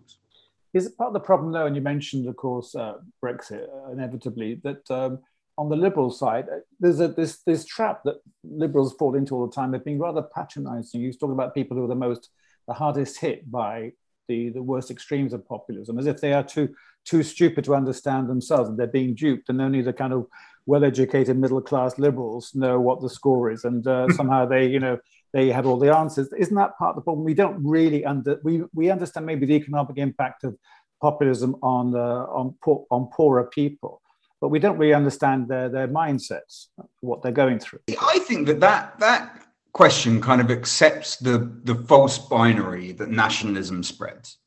Is 0.73 0.87
part 0.89 1.09
of 1.09 1.13
the 1.13 1.19
problem, 1.19 1.51
though? 1.51 1.65
And 1.65 1.75
you 1.75 1.81
mentioned, 1.81 2.27
of 2.27 2.35
course, 2.37 2.75
uh, 2.75 2.95
Brexit 3.23 3.67
uh, 3.67 3.91
inevitably 3.91 4.61
that 4.63 4.89
um, 4.89 5.19
on 5.57 5.69
the 5.69 5.75
liberal 5.75 6.11
side, 6.11 6.45
uh, 6.49 6.59
there's 6.79 7.01
a 7.01 7.09
this 7.09 7.41
this 7.45 7.65
trap 7.65 8.03
that 8.05 8.17
liberals 8.43 8.95
fall 8.97 9.15
into 9.15 9.35
all 9.35 9.47
the 9.47 9.53
time. 9.53 9.71
They've 9.71 9.83
been 9.83 9.99
rather 9.99 10.21
patronising. 10.21 11.01
You 11.01 11.11
talk 11.11 11.31
about 11.31 11.53
people 11.53 11.75
who 11.75 11.83
are 11.83 11.89
the 11.89 11.95
most 11.95 12.29
the 12.67 12.73
hardest 12.73 13.19
hit 13.19 13.51
by 13.51 13.91
the 14.29 14.49
the 14.49 14.63
worst 14.63 14.91
extremes 14.91 15.33
of 15.33 15.47
populism, 15.47 15.99
as 15.99 16.07
if 16.07 16.21
they 16.21 16.31
are 16.31 16.43
too 16.43 16.69
too 17.03 17.23
stupid 17.23 17.65
to 17.65 17.75
understand 17.75 18.29
themselves 18.29 18.69
and 18.69 18.77
they're 18.77 18.87
being 18.87 19.13
duped, 19.13 19.49
and 19.49 19.59
only 19.59 19.81
the 19.81 19.93
kind 19.93 20.13
of 20.13 20.27
well-educated 20.67 21.35
middle-class 21.37 21.97
liberals 21.97 22.53
know 22.53 22.79
what 22.79 23.01
the 23.01 23.09
score 23.09 23.51
is, 23.51 23.65
and 23.65 23.87
uh, 23.87 24.07
somehow 24.09 24.45
they, 24.45 24.67
you 24.67 24.79
know, 24.79 24.97
they 25.33 25.49
have 25.49 25.65
all 25.65 25.77
the 25.77 25.95
answers. 25.95 26.29
Isn't 26.37 26.55
that 26.55 26.77
part 26.77 26.91
of 26.91 26.95
the 26.97 27.01
problem? 27.01 27.25
We 27.25 27.33
don't 27.33 27.63
really 27.63 28.05
under 28.05 28.39
we 28.43 28.63
we 28.73 28.89
understand 28.89 29.25
maybe 29.25 29.45
the 29.45 29.55
economic 29.55 29.97
impact 29.97 30.43
of 30.43 30.57
populism 31.01 31.55
on 31.61 31.95
uh, 31.95 32.25
on 32.25 32.55
poor, 32.63 32.85
on 32.91 33.07
poorer 33.13 33.45
people, 33.45 34.01
but 34.39 34.49
we 34.49 34.59
don't 34.59 34.77
really 34.77 34.93
understand 34.93 35.47
their 35.47 35.69
their 35.69 35.87
mindsets, 35.87 36.67
what 36.99 37.21
they're 37.21 37.31
going 37.31 37.59
through. 37.59 37.79
I 38.01 38.19
think 38.19 38.47
that 38.47 38.59
that 38.59 38.99
that 38.99 39.41
question 39.73 40.21
kind 40.21 40.41
of 40.41 40.51
accepts 40.51 41.17
the 41.17 41.51
the 41.63 41.75
false 41.75 42.17
binary 42.17 42.91
that 42.93 43.09
nationalism 43.09 43.83
spreads. 43.83 44.37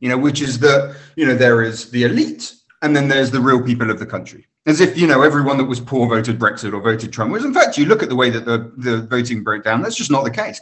You 0.00 0.08
know, 0.10 0.18
which 0.18 0.42
is 0.42 0.58
that 0.58 0.96
you 1.16 1.26
know 1.26 1.34
there 1.34 1.62
is 1.62 1.90
the 1.90 2.04
elite 2.04 2.54
and 2.82 2.94
then 2.94 3.08
there's 3.08 3.30
the 3.30 3.40
real 3.40 3.62
people 3.62 3.90
of 3.90 3.98
the 3.98 4.06
country 4.06 4.46
as 4.66 4.80
if 4.80 4.96
you 4.96 5.06
know 5.06 5.22
everyone 5.22 5.58
that 5.58 5.64
was 5.64 5.80
poor 5.80 6.08
voted 6.08 6.38
Brexit 6.38 6.72
or 6.72 6.80
voted 6.80 7.12
Trump. 7.12 7.30
Whereas 7.30 7.44
in 7.44 7.54
fact, 7.54 7.76
you 7.76 7.86
look 7.86 8.02
at 8.02 8.08
the 8.08 8.16
way 8.16 8.30
that 8.30 8.44
the, 8.44 8.72
the 8.76 9.02
voting 9.02 9.42
broke 9.42 9.64
down. 9.64 9.82
That's 9.82 9.96
just 9.96 10.10
not 10.10 10.24
the 10.24 10.30
case, 10.30 10.60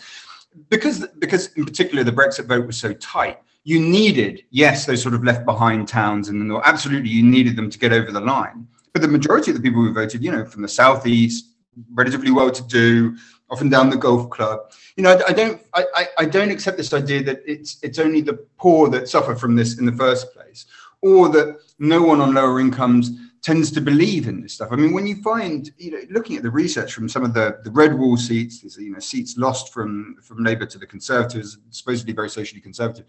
because 0.68 1.06
because 1.18 1.52
in 1.54 1.64
particular 1.64 2.04
the 2.04 2.12
Brexit 2.12 2.46
vote 2.46 2.66
was 2.66 2.76
so 2.76 2.92
tight. 2.94 3.38
You 3.64 3.78
needed 3.78 4.42
yes 4.50 4.86
those 4.86 5.02
sort 5.02 5.14
of 5.14 5.22
left 5.22 5.44
behind 5.44 5.86
towns 5.86 6.28
and 6.28 6.40
the 6.40 6.44
north. 6.44 6.64
Absolutely, 6.66 7.10
you 7.10 7.22
needed 7.22 7.54
them 7.54 7.70
to 7.70 7.78
get 7.78 7.92
over 7.92 8.10
the 8.10 8.20
line. 8.20 8.66
But 8.92 9.02
the 9.02 9.08
majority 9.08 9.50
of 9.52 9.56
the 9.56 9.62
people 9.62 9.82
who 9.82 9.92
voted, 9.92 10.22
you 10.22 10.32
know, 10.32 10.44
from 10.44 10.62
the 10.62 10.68
southeast, 10.68 11.46
relatively 11.94 12.30
well-to-do, 12.30 13.16
often 13.50 13.68
down 13.70 13.88
the 13.88 13.96
golf 13.96 14.28
club. 14.30 14.72
You 14.96 15.04
know, 15.04 15.12
I, 15.12 15.28
I 15.28 15.32
don't 15.32 15.62
I, 15.74 16.08
I 16.18 16.24
don't 16.24 16.50
accept 16.50 16.76
this 16.76 16.92
idea 16.92 17.22
that 17.22 17.42
it's 17.46 17.78
it's 17.82 17.98
only 17.98 18.20
the 18.20 18.34
poor 18.58 18.88
that 18.90 19.08
suffer 19.08 19.36
from 19.36 19.54
this 19.54 19.78
in 19.78 19.86
the 19.86 19.92
first 19.92 20.34
place, 20.34 20.66
or 21.00 21.28
that 21.28 21.58
no 21.78 22.02
one 22.02 22.20
on 22.20 22.34
lower 22.34 22.58
incomes 22.58 23.12
tends 23.42 23.72
to 23.72 23.80
believe 23.80 24.28
in 24.28 24.40
this 24.40 24.54
stuff. 24.54 24.68
I 24.70 24.76
mean, 24.76 24.92
when 24.92 25.06
you 25.06 25.20
find, 25.20 25.70
you 25.76 25.90
know, 25.90 26.00
looking 26.10 26.36
at 26.36 26.44
the 26.44 26.50
research 26.50 26.92
from 26.92 27.08
some 27.08 27.24
of 27.24 27.34
the, 27.34 27.58
the 27.64 27.72
red 27.72 27.98
wall 27.98 28.16
seats, 28.16 28.62
you 28.78 28.90
know 28.90 29.00
seats 29.00 29.36
lost 29.36 29.72
from 29.72 30.16
from 30.22 30.44
Labour 30.44 30.66
to 30.66 30.78
the 30.78 30.86
Conservatives, 30.86 31.58
supposedly 31.70 32.12
very 32.12 32.30
socially 32.30 32.60
conservative. 32.60 33.06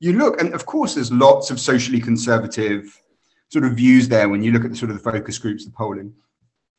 You 0.00 0.14
look, 0.14 0.40
and 0.40 0.54
of 0.54 0.64
course, 0.64 0.94
there's 0.94 1.12
lots 1.12 1.50
of 1.50 1.60
socially 1.60 2.00
conservative 2.00 3.02
sort 3.50 3.64
of 3.64 3.72
views 3.72 4.08
there. 4.08 4.28
When 4.28 4.42
you 4.42 4.52
look 4.52 4.64
at 4.64 4.70
the 4.70 4.76
sort 4.76 4.90
of 4.90 5.02
the 5.02 5.10
focus 5.10 5.38
groups, 5.38 5.64
the 5.64 5.70
polling, 5.70 6.14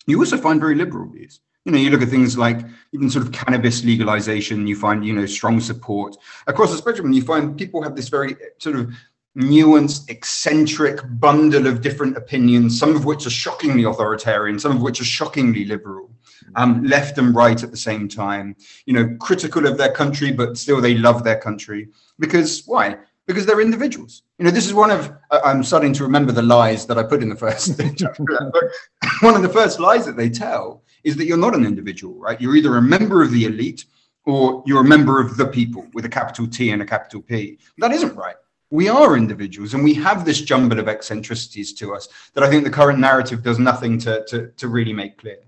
you 0.08 0.18
also 0.20 0.38
find 0.38 0.60
very 0.60 0.76
liberal 0.76 1.10
views. 1.10 1.42
You 1.66 1.74
know, 1.74 1.78
you 1.78 1.92
look 1.92 2.02
at 2.02 2.10
things 2.10 2.38
like 2.38 2.66
even 2.94 3.10
sort 3.10 3.26
of 3.26 3.32
cannabis 3.32 3.84
legalization. 3.84 4.66
You 4.66 4.76
find, 4.76 5.06
you 5.06 5.14
know, 5.14 5.28
strong 5.28 5.60
support 5.60 6.18
across 6.48 6.72
the 6.72 6.78
spectrum, 6.78 7.12
you 7.12 7.22
find 7.22 7.56
people 7.56 7.84
have 7.84 7.96
this 7.96 8.10
very 8.10 8.36
sort 8.58 8.78
of 8.78 8.94
nuanced, 9.40 10.10
eccentric 10.10 11.00
bundle 11.20 11.66
of 11.66 11.82
different 11.82 12.18
opinions, 12.18 12.78
some 12.78 12.96
of 12.96 13.06
which 13.06 13.26
are 13.26 13.32
shockingly 13.32 13.84
authoritarian, 13.84 14.60
some 14.60 14.76
of 14.76 14.82
which 14.82 15.00
are 15.00 15.06
shockingly 15.06 15.66
liberal. 15.66 16.10
um, 16.56 16.84
left 16.84 17.18
and 17.18 17.36
right 17.36 17.64
at 17.64 17.72
the 17.72 17.78
same 17.78 18.08
time, 18.08 18.56
you 18.86 18.94
know, 18.94 19.16
critical 19.20 19.66
of 19.68 19.78
their 19.78 19.92
country, 19.92 20.32
but 20.32 20.58
still 20.58 20.82
they 20.82 20.96
love 20.96 21.24
their 21.24 21.40
country. 21.40 21.90
Because 22.18 22.64
why? 22.66 22.98
Because 23.28 23.46
they're 23.46 23.62
individuals. 23.62 24.24
You 24.40 24.46
know, 24.46 24.52
this 24.52 24.66
is 24.66 24.74
one 24.74 24.92
of, 24.92 25.14
I'm 25.32 25.64
starting 25.64 25.94
to 25.94 26.04
remember 26.04 26.32
the 26.32 26.42
lies 26.42 26.86
that 26.88 26.98
I 26.98 27.04
put 27.04 27.22
in 27.22 27.30
the 27.30 27.36
first 27.36 27.78
one 29.22 29.36
of 29.36 29.42
the 29.42 29.50
first 29.50 29.80
lies 29.80 30.06
that 30.06 30.18
they 30.18 30.30
tell 30.30 30.84
is 31.04 31.16
that 31.18 31.26
you're 31.26 31.38
not 31.38 31.56
an 31.56 31.66
individual, 31.66 32.16
right? 32.16 32.40
You're 32.42 32.56
either 32.56 32.78
a 32.78 32.82
member 32.82 33.22
of 33.22 33.32
the 33.32 33.46
elite 33.46 33.86
or 34.26 34.64
you're 34.66 34.82
a 34.82 34.88
member 34.88 35.22
of 35.22 35.38
the 35.38 35.46
people 35.46 35.88
with 35.94 36.06
a 36.06 36.10
capital 36.10 36.48
T 36.48 36.72
and 36.72 36.82
a 36.82 36.86
capital 36.86 37.22
P. 37.22 37.60
That 37.78 37.92
isn't 37.92 38.16
right. 38.16 38.36
We 38.72 38.88
are 38.88 39.18
individuals 39.18 39.74
and 39.74 39.84
we 39.84 39.96
have 39.96 40.26
this 40.26 40.42
jumble 40.42 40.80
of 40.80 40.88
eccentricities 40.88 41.74
to 41.74 41.96
us 41.96 42.08
that 42.34 42.44
I 42.44 42.50
think 42.50 42.64
the 42.64 42.70
current 42.70 43.00
narrative 43.00 43.42
does 43.42 43.58
nothing 43.58 43.98
to, 44.00 44.24
to, 44.26 44.48
to 44.58 44.68
really 44.68 44.94
make 44.94 45.18
clear. 45.18 45.40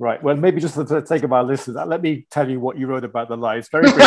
Right. 0.00 0.22
Well, 0.22 0.36
maybe 0.36 0.60
just 0.60 0.74
for 0.74 0.84
the 0.84 1.04
sake 1.04 1.24
of 1.24 1.32
our 1.32 1.42
listeners, 1.42 1.76
let 1.86 2.00
me 2.00 2.26
tell 2.30 2.48
you 2.48 2.60
what 2.60 2.78
you 2.78 2.86
wrote 2.86 3.02
about 3.02 3.28
the 3.28 3.36
lies 3.36 3.68
very 3.68 3.90
briefly. 3.90 4.06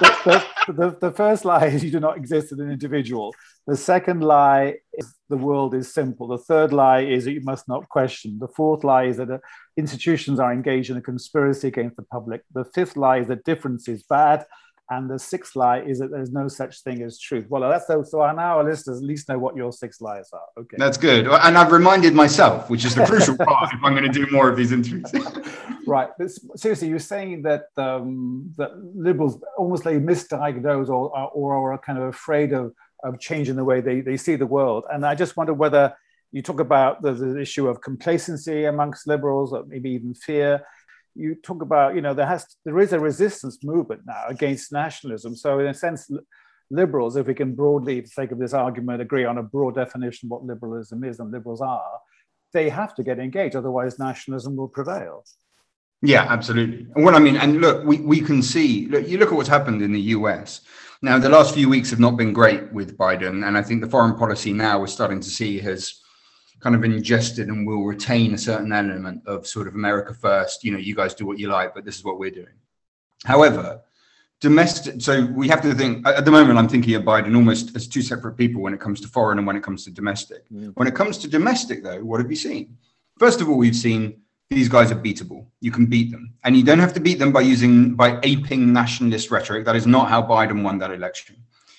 the, 0.00 0.44
the, 0.66 0.72
the, 0.72 0.96
the, 1.00 1.10
first 1.12 1.44
lie 1.44 1.66
is 1.66 1.84
you 1.84 1.92
do 1.92 2.00
not 2.00 2.16
exist 2.16 2.50
as 2.50 2.58
an 2.58 2.70
individual. 2.70 3.32
The 3.68 3.76
second 3.76 4.22
lie 4.22 4.78
is 4.94 5.14
the 5.28 5.36
world 5.36 5.74
is 5.74 5.94
simple. 5.94 6.26
The 6.26 6.38
third 6.38 6.72
lie 6.72 7.02
is 7.02 7.24
that 7.26 7.32
you 7.32 7.42
must 7.42 7.68
not 7.68 7.88
question. 7.88 8.38
The 8.40 8.48
fourth 8.48 8.82
lie 8.82 9.04
is 9.04 9.18
that 9.18 9.30
uh, 9.30 9.38
institutions 9.76 10.40
are 10.40 10.52
engaged 10.52 10.90
in 10.90 10.96
a 10.96 11.02
conspiracy 11.02 11.68
against 11.68 11.96
the 11.96 12.02
public. 12.02 12.42
The 12.52 12.64
fifth 12.64 12.96
lie 12.96 13.18
is 13.18 13.28
that 13.28 13.44
difference 13.44 13.86
is 13.86 14.02
bad. 14.02 14.44
And 14.92 15.08
the 15.08 15.20
sixth 15.20 15.54
lie 15.54 15.82
is 15.82 16.00
that 16.00 16.10
there's 16.10 16.32
no 16.32 16.48
such 16.48 16.82
thing 16.82 17.02
as 17.02 17.16
truth. 17.16 17.46
Well, 17.48 17.68
that's 17.70 17.86
so, 17.86 18.02
so 18.02 18.18
now 18.32 18.58
our 18.58 18.64
listeners 18.64 18.98
at 18.98 19.04
least 19.04 19.28
know 19.28 19.38
what 19.38 19.54
your 19.54 19.70
six 19.70 20.00
lies 20.00 20.30
are. 20.32 20.48
Okay. 20.58 20.76
That's 20.78 20.98
good. 20.98 21.28
And 21.28 21.56
I've 21.56 21.70
reminded 21.70 22.12
myself, 22.12 22.68
which 22.68 22.84
is 22.84 22.96
the 22.96 23.06
crucial 23.06 23.36
part 23.46 23.72
if 23.72 23.78
I'm 23.84 23.94
going 23.94 24.10
to 24.10 24.26
do 24.26 24.26
more 24.32 24.48
of 24.48 24.56
these 24.56 24.72
interviews. 24.72 25.06
right. 25.86 26.08
But 26.18 26.32
seriously, 26.56 26.88
you're 26.88 26.98
saying 26.98 27.42
that 27.42 27.66
um, 27.76 28.52
that 28.56 28.72
liberals 28.82 29.40
almost 29.56 29.84
like 29.84 29.98
misdiagnose 29.98 30.88
or, 30.88 31.16
or 31.34 31.72
are 31.72 31.78
kind 31.78 31.96
of 31.96 32.04
afraid 32.04 32.52
of, 32.52 32.74
of 33.04 33.20
changing 33.20 33.54
the 33.54 33.64
way 33.64 33.80
they, 33.80 34.00
they 34.00 34.16
see 34.16 34.34
the 34.34 34.46
world. 34.46 34.86
And 34.92 35.06
I 35.06 35.14
just 35.14 35.36
wonder 35.36 35.54
whether 35.54 35.94
you 36.32 36.42
talk 36.42 36.58
about 36.58 37.00
the, 37.00 37.12
the 37.12 37.40
issue 37.40 37.68
of 37.68 37.80
complacency 37.80 38.64
amongst 38.64 39.06
liberals, 39.06 39.52
or 39.52 39.64
maybe 39.66 39.90
even 39.90 40.14
fear 40.14 40.62
you 41.20 41.34
talk 41.34 41.62
about, 41.62 41.94
you 41.94 42.00
know, 42.00 42.14
there 42.14 42.26
has 42.26 42.46
there 42.64 42.78
is 42.78 42.92
a 42.92 43.00
resistance 43.00 43.58
movement 43.62 44.02
now 44.06 44.24
against 44.28 44.72
nationalism. 44.72 45.36
So 45.36 45.58
in 45.58 45.66
a 45.66 45.74
sense, 45.74 46.10
liberals, 46.70 47.16
if 47.16 47.26
we 47.26 47.34
can 47.34 47.54
broadly, 47.54 48.00
for 48.00 48.06
the 48.06 48.10
sake 48.10 48.30
of 48.32 48.38
this 48.38 48.54
argument, 48.54 49.02
agree 49.02 49.24
on 49.24 49.38
a 49.38 49.42
broad 49.42 49.74
definition 49.74 50.26
of 50.26 50.30
what 50.30 50.44
liberalism 50.44 51.04
is 51.04 51.20
and 51.20 51.30
liberals 51.30 51.60
are, 51.60 52.00
they 52.52 52.68
have 52.68 52.94
to 52.94 53.02
get 53.02 53.18
engaged. 53.18 53.56
Otherwise, 53.56 53.98
nationalism 53.98 54.56
will 54.56 54.68
prevail. 54.68 55.24
Yeah, 56.02 56.26
absolutely. 56.28 56.86
And 56.94 57.04
what 57.04 57.14
I 57.14 57.18
mean, 57.18 57.36
and 57.36 57.60
look, 57.60 57.84
we, 57.84 57.98
we 57.98 58.20
can 58.20 58.42
see, 58.42 58.86
look, 58.88 59.06
you 59.06 59.18
look 59.18 59.30
at 59.30 59.34
what's 59.34 59.48
happened 59.48 59.82
in 59.82 59.92
the 59.92 60.00
US. 60.00 60.62
Now, 61.02 61.18
the 61.18 61.28
last 61.28 61.54
few 61.54 61.68
weeks 61.68 61.90
have 61.90 62.00
not 62.00 62.16
been 62.16 62.32
great 62.32 62.72
with 62.72 62.96
Biden. 62.96 63.46
And 63.46 63.56
I 63.56 63.62
think 63.62 63.82
the 63.82 63.90
foreign 63.90 64.14
policy 64.14 64.52
now 64.52 64.80
we're 64.80 64.86
starting 64.86 65.20
to 65.20 65.28
see 65.28 65.58
has 65.60 65.99
kind 66.60 66.76
of 66.76 66.84
ingested 66.84 67.48
and 67.48 67.66
will 67.66 67.84
retain 67.84 68.34
a 68.34 68.38
certain 68.38 68.72
element 68.72 69.22
of 69.26 69.46
sort 69.46 69.66
of 69.66 69.74
America 69.74 70.14
first. 70.14 70.62
You 70.62 70.72
know, 70.72 70.78
you 70.78 70.94
guys 70.94 71.14
do 71.14 71.26
what 71.26 71.38
you 71.38 71.48
like, 71.48 71.74
but 71.74 71.84
this 71.84 71.96
is 71.96 72.04
what 72.04 72.18
we're 72.18 72.30
doing. 72.30 72.54
However, 73.24 73.82
domestic. 74.40 75.00
So 75.00 75.26
we 75.26 75.48
have 75.48 75.62
to 75.62 75.74
think 75.74 76.06
at 76.06 76.24
the 76.24 76.30
moment. 76.30 76.58
I'm 76.58 76.68
thinking 76.68 76.94
of 76.94 77.02
Biden 77.02 77.36
almost 77.36 77.76
as 77.76 77.86
two 77.86 78.02
separate 78.02 78.36
people 78.36 78.62
when 78.62 78.74
it 78.74 78.80
comes 78.80 79.00
to 79.02 79.08
foreign 79.08 79.38
and 79.38 79.46
when 79.46 79.56
it 79.56 79.62
comes 79.62 79.84
to 79.84 79.90
domestic. 79.90 80.48
Mm. 80.50 80.72
When 80.74 80.88
it 80.88 80.94
comes 80.94 81.18
to 81.18 81.28
domestic, 81.28 81.82
though, 81.82 82.02
what 82.04 82.20
have 82.20 82.30
you 82.30 82.36
seen? 82.36 82.76
First 83.18 83.40
of 83.40 83.48
all, 83.48 83.56
we've 83.56 83.76
seen 83.76 84.22
these 84.48 84.68
guys 84.68 84.90
are 84.90 84.96
beatable. 84.96 85.46
You 85.60 85.70
can 85.70 85.86
beat 85.86 86.10
them, 86.10 86.34
and 86.42 86.56
you 86.56 86.64
don't 86.64 86.80
have 86.80 86.94
to 86.94 87.00
beat 87.00 87.18
them 87.18 87.32
by 87.32 87.42
using 87.42 87.94
by 87.94 88.18
aping 88.22 88.72
nationalist 88.72 89.30
rhetoric. 89.30 89.64
That 89.64 89.76
is 89.76 89.86
not 89.86 90.08
how 90.08 90.22
Biden 90.22 90.62
won 90.62 90.78
that 90.78 90.90
election. 90.90 91.36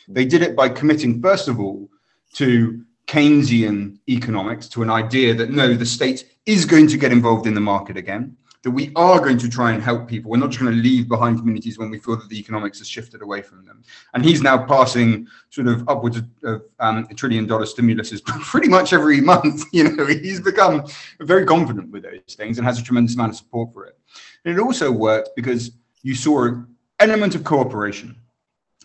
They 0.08 0.26
did 0.26 0.42
it 0.42 0.56
by 0.56 0.70
committing, 0.70 1.22
first 1.22 1.48
of 1.48 1.60
all, 1.60 1.90
to 2.34 2.86
Keynesian 3.12 3.98
economics 4.08 4.70
to 4.70 4.84
an 4.84 4.90
idea 4.90 5.34
that 5.34 5.50
no, 5.50 5.74
the 5.74 5.86
state 5.86 6.32
is 6.46 6.64
going 6.64 6.88
to 6.88 6.98
get 6.98 7.12
involved 7.12 7.46
in 7.46 7.54
the 7.54 7.60
market 7.60 7.98
again, 7.98 8.38
that 8.64 8.72
we 8.72 8.90
are 8.96 9.20
going 9.20 9.38
to 9.40 9.50
try 9.50 9.74
and 9.74 9.84
help 9.84 10.08
people. 10.08 10.32
We're 10.32 10.38
not 10.38 10.52
just 10.52 10.62
going 10.62 10.74
to 10.74 10.82
leave 10.82 11.10
behind 11.10 11.38
communities 11.38 11.78
when 11.78 11.90
we 11.90 12.00
feel 12.00 12.16
that 12.16 12.30
the 12.30 12.40
economics 12.40 12.78
has 12.78 12.88
shifted 12.88 13.22
away 13.22 13.42
from 13.42 13.66
them. 13.66 13.84
And 14.14 14.24
he's 14.24 14.42
now 14.42 14.66
passing 14.66 15.28
sort 15.50 15.68
of 15.68 15.90
upwards 15.90 16.22
of, 16.44 16.62
um, 16.80 17.06
a 17.12 17.14
trillion 17.14 17.46
dollar 17.46 17.66
stimuluses 17.66 18.24
pretty 18.26 18.70
much 18.70 18.94
every 18.94 19.20
month. 19.20 19.66
You 19.74 19.94
know, 19.94 20.06
he's 20.06 20.40
become 20.40 20.86
very 21.20 21.46
confident 21.46 21.92
with 21.92 22.04
those 22.04 22.36
things 22.36 22.60
and 22.60 22.66
has 22.66 22.80
a 22.80 22.84
tremendous 22.84 23.16
amount 23.16 23.32
of 23.32 23.38
support 23.38 23.74
for 23.74 23.88
it. 23.88 23.98
And 24.46 24.58
it 24.58 24.62
also 24.62 24.90
worked 24.90 25.32
because 25.36 25.72
you 26.02 26.16
saw 26.16 26.46
an 26.46 26.68
element 27.00 27.36
of 27.36 27.44
cooperation 27.44 28.16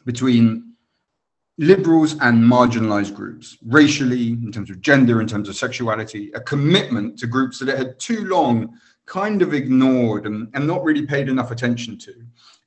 between 0.04 0.65
liberals 1.59 2.13
and 2.21 2.43
marginalized 2.43 3.15
groups, 3.15 3.57
racially, 3.65 4.29
in 4.29 4.53
terms 4.53 4.71
of 4.71 4.81
gender, 4.81 5.21
in 5.21 5.27
terms 5.27 5.49
of 5.49 5.57
sexuality, 5.57 6.31
a 6.35 6.41
commitment 6.41 7.19
to 7.19 7.27
groups 7.27 7.59
that 7.59 7.69
it 7.69 7.79
had 7.79 7.99
too 7.99 8.25
long 8.27 8.79
kind 9.07 9.41
of 9.41 9.55
ignored 9.55 10.27
and, 10.27 10.49
and 10.55 10.67
not 10.67 10.85
really 10.85 11.07
paid 11.07 11.29
enough 11.29 11.51
attention 11.51 11.97
to. 11.97 12.13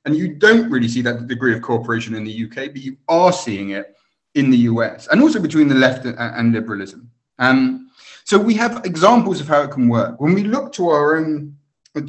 And 0.04 0.16
you 0.16 0.34
don't 0.34 0.70
really 0.70 0.88
see 0.88 1.02
that 1.02 1.26
degree 1.26 1.54
of 1.54 1.62
cooperation 1.62 2.14
in 2.14 2.24
the 2.24 2.44
UK, 2.44 2.72
but 2.72 2.78
you 2.78 2.96
are 3.08 3.32
seeing 3.32 3.70
it 3.70 3.94
in 4.34 4.50
the 4.50 4.56
US 4.58 5.06
and 5.08 5.20
also 5.20 5.40
between 5.40 5.68
the 5.68 5.74
left 5.74 6.04
and, 6.06 6.16
and 6.18 6.52
liberalism. 6.52 7.10
Um, 7.38 7.90
so 8.24 8.38
we 8.38 8.54
have 8.54 8.84
examples 8.84 9.40
of 9.40 9.48
how 9.48 9.62
it 9.62 9.70
can 9.70 9.88
work. 9.88 10.20
When 10.20 10.34
we 10.34 10.44
look 10.44 10.72
to 10.74 10.88
our 10.88 11.16
own, 11.16 11.56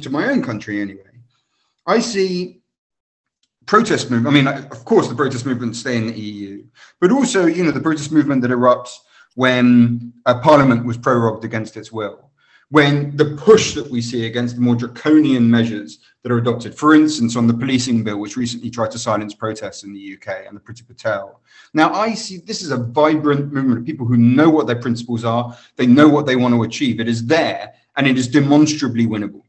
to 0.00 0.10
my 0.10 0.28
own 0.28 0.42
country 0.42 0.80
anyway, 0.80 1.10
I 1.86 1.98
see 1.98 2.61
protest 3.66 4.10
movement. 4.10 4.34
I 4.34 4.38
mean, 4.38 4.48
of 4.48 4.84
course, 4.84 5.08
the 5.08 5.14
protest 5.14 5.46
movement 5.46 5.76
stay 5.76 5.96
in 5.96 6.06
the 6.06 6.18
EU, 6.18 6.64
but 7.00 7.10
also, 7.10 7.46
you 7.46 7.64
know, 7.64 7.70
the 7.70 7.80
protest 7.80 8.12
movement 8.12 8.42
that 8.42 8.50
erupts 8.50 8.98
when 9.34 10.12
a 10.26 10.38
parliament 10.38 10.84
was 10.84 10.98
prorogued 10.98 11.44
against 11.44 11.76
its 11.76 11.90
will, 11.90 12.30
when 12.68 13.16
the 13.16 13.36
push 13.36 13.74
that 13.74 13.90
we 13.90 14.00
see 14.00 14.26
against 14.26 14.56
the 14.56 14.60
more 14.60 14.74
draconian 14.74 15.50
measures 15.50 16.00
that 16.22 16.30
are 16.30 16.38
adopted, 16.38 16.74
for 16.74 16.94
instance, 16.94 17.34
on 17.34 17.46
the 17.46 17.54
policing 17.54 18.04
bill, 18.04 18.18
which 18.18 18.36
recently 18.36 18.70
tried 18.70 18.90
to 18.90 18.98
silence 18.98 19.34
protests 19.34 19.84
in 19.84 19.92
the 19.92 20.16
UK 20.16 20.46
and 20.46 20.56
the 20.56 20.60
Priti 20.60 20.86
Patel. 20.86 21.40
Now, 21.74 21.92
I 21.92 22.14
see 22.14 22.38
this 22.38 22.62
is 22.62 22.70
a 22.70 22.76
vibrant 22.76 23.52
movement 23.52 23.80
of 23.80 23.86
people 23.86 24.06
who 24.06 24.16
know 24.16 24.50
what 24.50 24.66
their 24.66 24.80
principles 24.80 25.24
are, 25.24 25.56
they 25.76 25.86
know 25.86 26.08
what 26.08 26.26
they 26.26 26.36
want 26.36 26.54
to 26.54 26.62
achieve. 26.62 27.00
It 27.00 27.08
is 27.08 27.24
there 27.26 27.74
and 27.96 28.06
it 28.06 28.18
is 28.18 28.28
demonstrably 28.28 29.06
winnable 29.06 29.41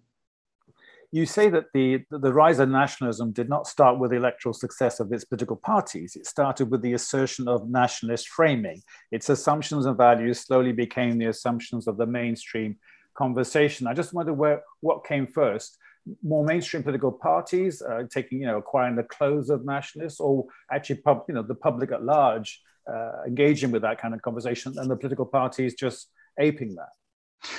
you 1.14 1.28
say 1.28 1.48
that 1.48 1.66
the, 1.76 2.04
the 2.10 2.34
rise 2.34 2.58
of 2.58 2.70
nationalism 2.70 3.32
did 3.32 3.48
not 3.48 3.68
start 3.68 4.00
with 4.00 4.10
the 4.10 4.18
electoral 4.18 4.52
success 4.52 5.00
of 5.00 5.14
its 5.14 5.24
political 5.24 5.56
parties. 5.56 6.16
It 6.16 6.26
started 6.26 6.72
with 6.72 6.82
the 6.82 6.94
assertion 6.94 7.48
of 7.48 7.70
nationalist 7.70 8.30
framing. 8.30 8.82
Its 9.12 9.30
assumptions 9.30 9.86
and 9.86 9.96
values 9.96 10.40
slowly 10.40 10.72
became 10.72 11.20
the 11.20 11.28
assumptions 11.28 11.88
of 11.88 11.98
the 11.98 12.08
mainstream 12.08 12.78
conversation. 13.14 13.86
I 13.86 13.94
just 13.94 14.12
wonder 14.12 14.34
where 14.34 14.64
what 14.82 15.06
came 15.06 15.28
first: 15.28 15.78
more 16.24 16.44
mainstream 16.44 16.82
political 16.82 17.12
parties 17.12 17.84
uh, 17.84 18.06
taking, 18.12 18.42
you 18.42 18.48
know, 18.48 18.58
acquiring 18.58 18.96
the 18.96 19.04
clothes 19.04 19.52
of 19.52 19.66
nationalists, 19.66 20.20
or 20.20 20.48
actually, 20.72 20.96
pub, 20.96 21.26
you 21.28 21.36
know, 21.36 21.44
the 21.44 21.54
public 21.54 21.92
at 21.92 22.04
large 22.04 22.60
uh, 22.92 23.22
engaging 23.28 23.70
with 23.70 23.84
that 23.84 24.02
kind 24.02 24.16
of 24.16 24.22
conversation, 24.24 24.74
and 24.78 24.90
the 24.90 24.96
political 24.96 25.28
parties 25.28 25.76
just 25.76 26.10
aping 26.40 26.74
that. 26.74 26.90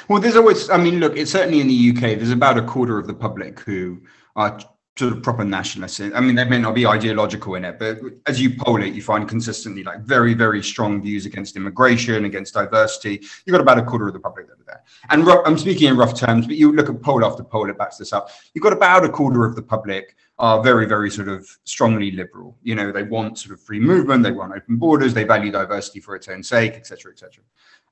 Well, 0.08 0.20
there's 0.20 0.36
always, 0.36 0.70
I 0.70 0.76
mean, 0.76 1.00
look, 1.00 1.16
it's 1.16 1.32
certainly 1.32 1.60
in 1.60 1.68
the 1.68 1.90
UK, 1.90 2.18
there's 2.18 2.30
about 2.30 2.58
a 2.58 2.62
quarter 2.62 2.98
of 2.98 3.06
the 3.06 3.14
public 3.14 3.60
who 3.60 4.02
are 4.36 4.58
sort 4.96 5.12
of 5.12 5.22
proper 5.22 5.44
nationalists. 5.44 6.00
I 6.00 6.20
mean, 6.20 6.36
they 6.36 6.44
may 6.44 6.58
not 6.58 6.74
be 6.74 6.86
ideological 6.86 7.56
in 7.56 7.64
it, 7.64 7.80
but 7.80 7.98
as 8.26 8.40
you 8.40 8.54
poll 8.56 8.80
it, 8.80 8.94
you 8.94 9.02
find 9.02 9.28
consistently 9.28 9.82
like 9.82 10.02
very, 10.02 10.34
very 10.34 10.62
strong 10.62 11.02
views 11.02 11.26
against 11.26 11.56
immigration, 11.56 12.24
against 12.26 12.54
diversity. 12.54 13.20
You've 13.44 13.52
got 13.52 13.60
about 13.60 13.78
a 13.78 13.82
quarter 13.82 14.06
of 14.06 14.12
the 14.12 14.20
public 14.20 14.46
that 14.46 14.60
are 14.60 14.64
there. 14.66 14.84
And 15.10 15.28
I'm 15.44 15.58
speaking 15.58 15.88
in 15.88 15.96
rough 15.96 16.14
terms, 16.14 16.46
but 16.46 16.56
you 16.56 16.72
look 16.72 16.88
at 16.88 17.02
poll 17.02 17.24
after 17.24 17.42
poll, 17.42 17.68
it 17.68 17.76
backs 17.76 17.96
this 17.96 18.12
up. 18.12 18.30
You've 18.54 18.62
got 18.62 18.72
about 18.72 19.04
a 19.04 19.08
quarter 19.08 19.44
of 19.44 19.56
the 19.56 19.62
public 19.62 20.16
are 20.38 20.62
very, 20.62 20.86
very 20.86 21.10
sort 21.10 21.28
of 21.28 21.48
strongly 21.64 22.12
liberal. 22.12 22.56
You 22.62 22.76
know, 22.76 22.92
they 22.92 23.02
want 23.02 23.38
sort 23.38 23.54
of 23.54 23.60
free 23.60 23.80
movement, 23.80 24.22
they 24.22 24.32
want 24.32 24.52
open 24.52 24.76
borders, 24.76 25.12
they 25.12 25.24
value 25.24 25.50
diversity 25.50 26.00
for 26.00 26.14
its 26.14 26.28
own 26.28 26.42
sake, 26.42 26.74
etc., 26.74 27.12
etc. 27.12 27.42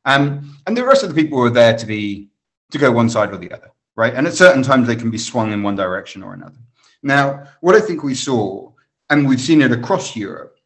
Um, 0.05 0.59
and 0.67 0.77
the 0.77 0.85
rest 0.85 1.03
of 1.03 1.09
the 1.09 1.23
people 1.23 1.41
are 1.41 1.51
there 1.51 1.77
to 1.77 1.87
be 1.87 2.29
to 2.71 2.79
go 2.79 2.91
one 2.91 3.09
side 3.09 3.33
or 3.33 3.37
the 3.37 3.53
other, 3.53 3.71
right? 3.97 4.15
And 4.15 4.27
at 4.27 4.35
certain 4.35 4.63
times 4.63 4.87
they 4.87 4.97
can 4.97 5.11
be 5.11 5.19
swung 5.19 5.53
in 5.53 5.63
one 5.63 5.77
direction 5.77 6.23
or 6.23 6.35
another. 6.35 6.59
Now, 7.03 7.45
what 7.61 7.75
I 7.75 7.81
think 7.81 8.03
we 8.03 8.15
saw, 8.15 8.73
and 9.11 9.29
we've 9.29 9.41
seen 9.41 9.63
it 9.63 9.73
across 9.73 10.17
Europe, 10.17 10.57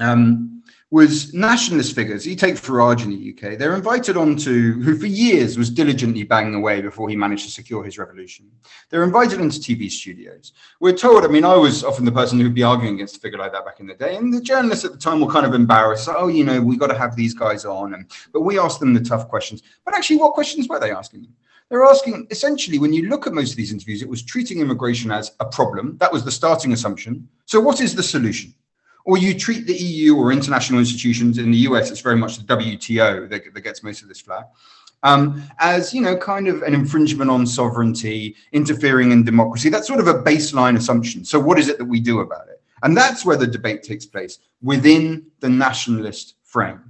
um, 0.00 0.61
was 0.92 1.32
nationalist 1.32 1.94
figures. 1.94 2.26
You 2.26 2.36
take 2.36 2.56
Farage 2.56 3.02
in 3.04 3.10
the 3.10 3.32
UK, 3.32 3.58
they're 3.58 3.74
invited 3.74 4.18
onto, 4.18 4.78
who 4.82 4.98
for 4.98 5.06
years 5.06 5.56
was 5.56 5.70
diligently 5.70 6.22
banging 6.22 6.54
away 6.54 6.82
before 6.82 7.08
he 7.08 7.16
managed 7.16 7.46
to 7.46 7.50
secure 7.50 7.82
his 7.82 7.96
revolution. 7.96 8.50
They're 8.90 9.02
invited 9.02 9.40
into 9.40 9.58
TV 9.58 9.90
studios. 9.90 10.52
We're 10.80 10.92
told, 10.92 11.24
I 11.24 11.28
mean, 11.28 11.46
I 11.46 11.56
was 11.56 11.82
often 11.82 12.04
the 12.04 12.12
person 12.12 12.38
who'd 12.38 12.54
be 12.54 12.62
arguing 12.62 12.96
against 12.96 13.16
a 13.16 13.20
figure 13.20 13.38
like 13.38 13.52
that 13.52 13.64
back 13.64 13.80
in 13.80 13.86
the 13.86 13.94
day, 13.94 14.16
and 14.16 14.34
the 14.34 14.42
journalists 14.42 14.84
at 14.84 14.92
the 14.92 14.98
time 14.98 15.22
were 15.22 15.32
kind 15.32 15.46
of 15.46 15.54
embarrassed. 15.54 16.10
Oh, 16.14 16.28
you 16.28 16.44
know, 16.44 16.60
we 16.60 16.76
got 16.76 16.88
to 16.88 16.98
have 16.98 17.16
these 17.16 17.32
guys 17.32 17.64
on. 17.64 17.94
And, 17.94 18.10
but 18.30 18.42
we 18.42 18.58
asked 18.58 18.78
them 18.78 18.92
the 18.92 19.00
tough 19.00 19.28
questions. 19.28 19.62
But 19.86 19.96
actually, 19.96 20.18
what 20.18 20.34
questions 20.34 20.68
were 20.68 20.78
they 20.78 20.90
asking 20.90 21.26
they're 21.70 21.84
asking 21.84 22.26
essentially 22.30 22.78
when 22.78 22.92
you 22.92 23.08
look 23.08 23.26
at 23.26 23.32
most 23.32 23.52
of 23.52 23.56
these 23.56 23.72
interviews, 23.72 24.02
it 24.02 24.08
was 24.08 24.22
treating 24.22 24.60
immigration 24.60 25.10
as 25.10 25.32
a 25.40 25.46
problem. 25.46 25.96
That 26.00 26.12
was 26.12 26.22
the 26.22 26.30
starting 26.30 26.72
assumption. 26.74 27.26
So, 27.46 27.60
what 27.60 27.80
is 27.80 27.94
the 27.94 28.02
solution? 28.02 28.52
Or 29.04 29.18
you 29.18 29.38
treat 29.38 29.66
the 29.66 29.74
EU 29.74 30.16
or 30.16 30.32
international 30.32 30.78
institutions 30.78 31.38
in 31.38 31.50
the 31.50 31.58
US, 31.58 31.90
it's 31.90 32.00
very 32.00 32.16
much 32.16 32.38
the 32.38 32.44
WTO 32.44 33.28
that, 33.28 33.52
that 33.52 33.60
gets 33.60 33.82
most 33.82 34.02
of 34.02 34.08
this 34.08 34.20
flack. 34.20 34.48
Um, 35.04 35.42
as 35.58 35.92
you 35.92 36.00
know, 36.00 36.16
kind 36.16 36.46
of 36.46 36.62
an 36.62 36.74
infringement 36.74 37.30
on 37.30 37.44
sovereignty, 37.46 38.36
interfering 38.52 39.10
in 39.10 39.24
democracy. 39.24 39.68
That's 39.68 39.88
sort 39.88 39.98
of 39.98 40.06
a 40.06 40.14
baseline 40.14 40.76
assumption. 40.76 41.24
So, 41.24 41.40
what 41.40 41.58
is 41.58 41.68
it 41.68 41.78
that 41.78 41.84
we 41.84 41.98
do 41.98 42.20
about 42.20 42.48
it? 42.48 42.62
And 42.84 42.96
that's 42.96 43.24
where 43.24 43.36
the 43.36 43.46
debate 43.46 43.82
takes 43.82 44.06
place 44.06 44.38
within 44.62 45.26
the 45.40 45.48
nationalist 45.48 46.34
frame. 46.44 46.80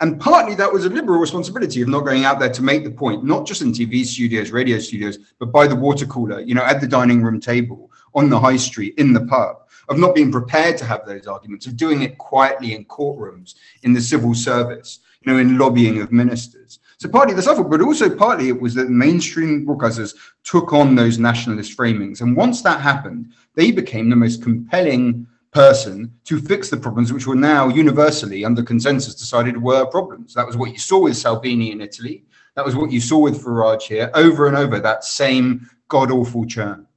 And 0.00 0.20
partly 0.20 0.54
that 0.56 0.72
was 0.72 0.84
a 0.84 0.90
liberal 0.90 1.18
responsibility 1.18 1.80
of 1.82 1.88
not 1.88 2.04
going 2.04 2.24
out 2.24 2.38
there 2.38 2.52
to 2.52 2.62
make 2.62 2.84
the 2.84 2.90
point, 2.90 3.24
not 3.24 3.46
just 3.46 3.62
in 3.62 3.72
TV 3.72 4.04
studios, 4.04 4.50
radio 4.50 4.78
studios, 4.78 5.18
but 5.38 5.46
by 5.46 5.66
the 5.66 5.74
water 5.74 6.06
cooler, 6.06 6.40
you 6.40 6.54
know, 6.54 6.62
at 6.62 6.80
the 6.80 6.86
dining 6.86 7.22
room 7.22 7.40
table, 7.40 7.90
on 8.14 8.28
the 8.28 8.38
high 8.38 8.56
street, 8.56 8.94
in 8.98 9.12
the 9.12 9.24
pub, 9.26 9.67
of 9.88 9.98
not 9.98 10.14
being 10.14 10.30
prepared 10.30 10.76
to 10.78 10.84
have 10.84 11.06
those 11.06 11.26
arguments, 11.26 11.66
of 11.66 11.76
doing 11.76 12.02
it 12.02 12.18
quietly 12.18 12.74
in 12.74 12.84
courtrooms, 12.84 13.54
in 13.82 13.92
the 13.92 14.00
civil 14.00 14.34
service, 14.34 15.00
you 15.22 15.32
know, 15.32 15.38
in 15.38 15.58
lobbying 15.58 16.00
of 16.00 16.12
ministers. 16.12 16.78
So 16.98 17.08
partly 17.08 17.34
the 17.34 17.42
Suffolk, 17.42 17.70
but 17.70 17.80
also 17.80 18.14
partly 18.14 18.48
it 18.48 18.60
was 18.60 18.74
that 18.74 18.90
mainstream 18.90 19.64
broadcasters 19.64 20.14
took 20.42 20.72
on 20.72 20.96
those 20.96 21.18
nationalist 21.18 21.76
framings. 21.76 22.20
And 22.20 22.36
once 22.36 22.62
that 22.62 22.80
happened, 22.80 23.32
they 23.54 23.70
became 23.70 24.10
the 24.10 24.16
most 24.16 24.42
compelling 24.42 25.26
person 25.52 26.12
to 26.24 26.40
fix 26.40 26.68
the 26.68 26.76
problems 26.76 27.12
which 27.12 27.26
were 27.26 27.36
now 27.36 27.68
universally 27.68 28.44
under 28.44 28.62
consensus 28.64 29.14
decided 29.14 29.62
were 29.62 29.86
problems. 29.86 30.34
That 30.34 30.46
was 30.46 30.56
what 30.56 30.72
you 30.72 30.78
saw 30.78 30.98
with 30.98 31.16
Salvini 31.16 31.70
in 31.70 31.80
Italy. 31.80 32.24
That 32.56 32.64
was 32.64 32.74
what 32.74 32.90
you 32.90 33.00
saw 33.00 33.18
with 33.18 33.42
Farage 33.44 33.82
here 33.82 34.10
over 34.14 34.48
and 34.48 34.56
over, 34.56 34.80
that 34.80 35.04
same 35.04 35.70
god 35.86 36.10
awful 36.10 36.44
churn. 36.44 36.87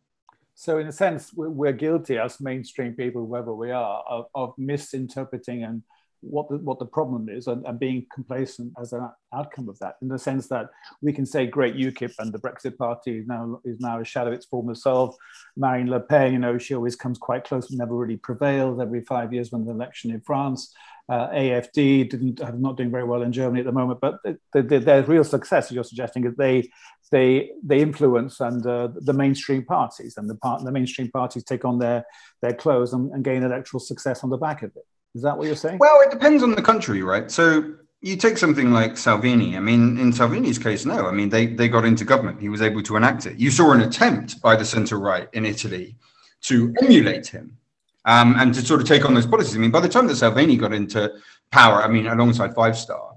So, 0.61 0.77
in 0.77 0.85
a 0.85 0.91
sense, 0.91 1.33
we're 1.33 1.71
guilty 1.71 2.19
as 2.19 2.39
mainstream 2.39 2.93
people, 2.93 3.25
wherever 3.25 3.51
we 3.51 3.71
are, 3.71 4.03
of, 4.07 4.27
of 4.35 4.53
misinterpreting 4.59 5.63
and 5.63 5.81
what 6.19 6.49
the, 6.49 6.57
what 6.57 6.77
the 6.77 6.85
problem 6.85 7.29
is 7.29 7.47
and, 7.47 7.65
and, 7.65 7.79
being 7.79 8.05
complacent 8.13 8.71
as 8.79 8.93
an 8.93 9.09
outcome 9.33 9.67
of 9.67 9.79
that 9.79 9.95
in 10.03 10.07
the 10.07 10.19
sense 10.19 10.47
that 10.49 10.67
we 11.01 11.11
can 11.11 11.25
say 11.25 11.47
great 11.47 11.75
UKIP 11.75 12.13
and 12.19 12.31
the 12.31 12.37
Brexit 12.37 12.77
party 12.77 13.17
is 13.17 13.25
now 13.25 13.59
is 13.65 13.79
now 13.79 13.99
a 13.99 14.05
shadow 14.05 14.27
of 14.27 14.35
its 14.35 14.45
former 14.45 14.75
self 14.75 15.15
Marine 15.57 15.89
Le 15.89 15.99
Pen 15.99 16.31
you 16.31 16.37
know 16.37 16.59
she 16.59 16.75
always 16.75 16.95
comes 16.95 17.17
quite 17.17 17.43
close 17.43 17.69
but 17.69 17.79
never 17.79 17.95
really 17.95 18.17
prevails 18.17 18.79
every 18.79 19.01
five 19.01 19.33
years 19.33 19.51
when 19.51 19.65
the 19.65 19.71
election 19.71 20.11
in 20.11 20.21
France. 20.21 20.71
Uh, 21.09 21.27
AFD 21.29 22.07
didn't 22.07 22.39
are 22.39 22.51
not 22.51 22.77
doing 22.77 22.91
very 22.91 23.03
well 23.03 23.23
in 23.23 23.31
Germany 23.31 23.61
at 23.61 23.65
the 23.65 23.71
moment 23.71 23.99
but 23.99 24.19
the, 24.23 24.37
the, 24.61 24.77
their 24.77 25.01
real 25.01 25.23
success 25.23 25.71
you're 25.71 25.83
suggesting 25.83 26.23
is 26.23 26.35
they 26.35 26.69
they 27.11 27.51
they 27.63 27.81
influence 27.81 28.39
and 28.39 28.65
uh, 28.65 28.89
the 28.95 29.13
mainstream 29.13 29.63
parties 29.63 30.15
and 30.17 30.29
the 30.29 30.35
part 30.35 30.63
the 30.63 30.71
mainstream 30.71 31.11
parties 31.11 31.43
take 31.43 31.65
on 31.65 31.77
their 31.77 32.05
their 32.41 32.53
clothes 32.53 32.93
and, 32.93 33.11
and 33.11 33.23
gain 33.23 33.43
electoral 33.43 33.79
success 33.79 34.23
on 34.23 34.29
the 34.29 34.37
back 34.37 34.63
of 34.63 34.71
it 34.75 34.85
is 35.13 35.21
that 35.23 35.37
what 35.37 35.47
you're 35.47 35.55
saying? 35.55 35.77
Well, 35.79 35.99
it 36.01 36.11
depends 36.11 36.41
on 36.41 36.51
the 36.51 36.61
country, 36.61 37.03
right? 37.03 37.29
So 37.29 37.73
you 38.01 38.15
take 38.15 38.37
something 38.37 38.71
like 38.71 38.97
Salvini. 38.97 39.57
I 39.57 39.59
mean, 39.59 39.97
in 39.97 40.13
Salvini's 40.13 40.57
case, 40.57 40.85
no. 40.85 41.05
I 41.05 41.11
mean, 41.11 41.29
they, 41.29 41.47
they 41.47 41.67
got 41.67 41.85
into 41.85 42.05
government. 42.05 42.41
He 42.41 42.49
was 42.49 42.61
able 42.61 42.81
to 42.83 42.95
enact 42.95 43.25
it. 43.25 43.37
You 43.37 43.51
saw 43.51 43.73
an 43.73 43.81
attempt 43.81 44.41
by 44.41 44.55
the 44.55 44.65
centre 44.65 44.99
right 44.99 45.27
in 45.33 45.45
Italy 45.45 45.95
to 46.43 46.73
emulate 46.81 47.27
him 47.27 47.57
um, 48.05 48.35
and 48.39 48.53
to 48.53 48.61
sort 48.61 48.81
of 48.81 48.87
take 48.87 49.05
on 49.05 49.13
those 49.13 49.27
policies. 49.27 49.55
I 49.55 49.59
mean, 49.59 49.71
by 49.71 49.81
the 49.81 49.89
time 49.89 50.07
that 50.07 50.15
Salvini 50.15 50.55
got 50.55 50.73
into 50.73 51.11
power, 51.51 51.83
I 51.83 51.87
mean, 51.87 52.07
alongside 52.07 52.55
Five 52.55 52.77
Star, 52.77 53.15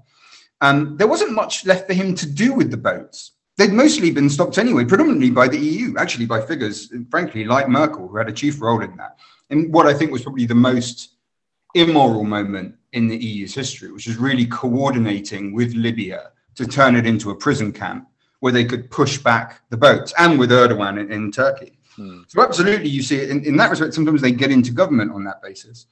um, 0.61 0.97
there 0.97 1.07
wasn't 1.07 1.31
much 1.31 1.65
left 1.65 1.87
for 1.87 1.93
him 1.93 2.13
to 2.15 2.29
do 2.29 2.53
with 2.53 2.71
the 2.71 2.77
boats. 2.77 3.31
They'd 3.57 3.71
mostly 3.71 4.11
been 4.11 4.29
stopped 4.29 4.57
anyway, 4.57 4.83
predominantly 4.83 5.31
by 5.31 5.47
the 5.47 5.57
EU, 5.57 5.95
actually 5.97 6.25
by 6.25 6.41
figures, 6.41 6.91
frankly, 7.09 7.45
like 7.45 7.69
Merkel, 7.69 8.07
who 8.07 8.17
had 8.17 8.27
a 8.27 8.33
chief 8.33 8.61
role 8.61 8.81
in 8.81 8.95
that. 8.97 9.17
And 9.49 9.73
what 9.73 9.85
I 9.85 9.93
think 9.93 10.11
was 10.11 10.23
probably 10.23 10.45
the 10.45 10.55
most 10.55 11.11
immoral 11.73 12.23
moment 12.23 12.75
in 12.93 13.07
the 13.07 13.17
EU's 13.17 13.53
history, 13.53 13.91
which 13.91 14.07
is 14.07 14.17
really 14.17 14.45
coordinating 14.45 15.53
with 15.53 15.73
Libya 15.73 16.31
to 16.55 16.65
turn 16.65 16.95
it 16.95 17.05
into 17.05 17.29
a 17.29 17.35
prison 17.35 17.71
camp 17.71 18.07
where 18.39 18.51
they 18.51 18.65
could 18.65 18.91
push 18.91 19.17
back 19.17 19.61
the 19.69 19.77
boats 19.77 20.13
and 20.17 20.37
with 20.37 20.51
Erdogan 20.51 20.99
in, 20.99 21.11
in 21.11 21.31
Turkey. 21.31 21.77
Hmm. 21.95 22.21
So, 22.27 22.41
absolutely, 22.41 22.89
you 22.89 23.01
see 23.01 23.17
it 23.17 23.29
in, 23.29 23.43
in 23.45 23.55
that 23.57 23.69
respect. 23.69 23.93
Sometimes 23.93 24.21
they 24.21 24.31
get 24.31 24.51
into 24.51 24.71
government 24.71 25.13
on 25.13 25.23
that 25.25 25.41
basis. 25.41 25.85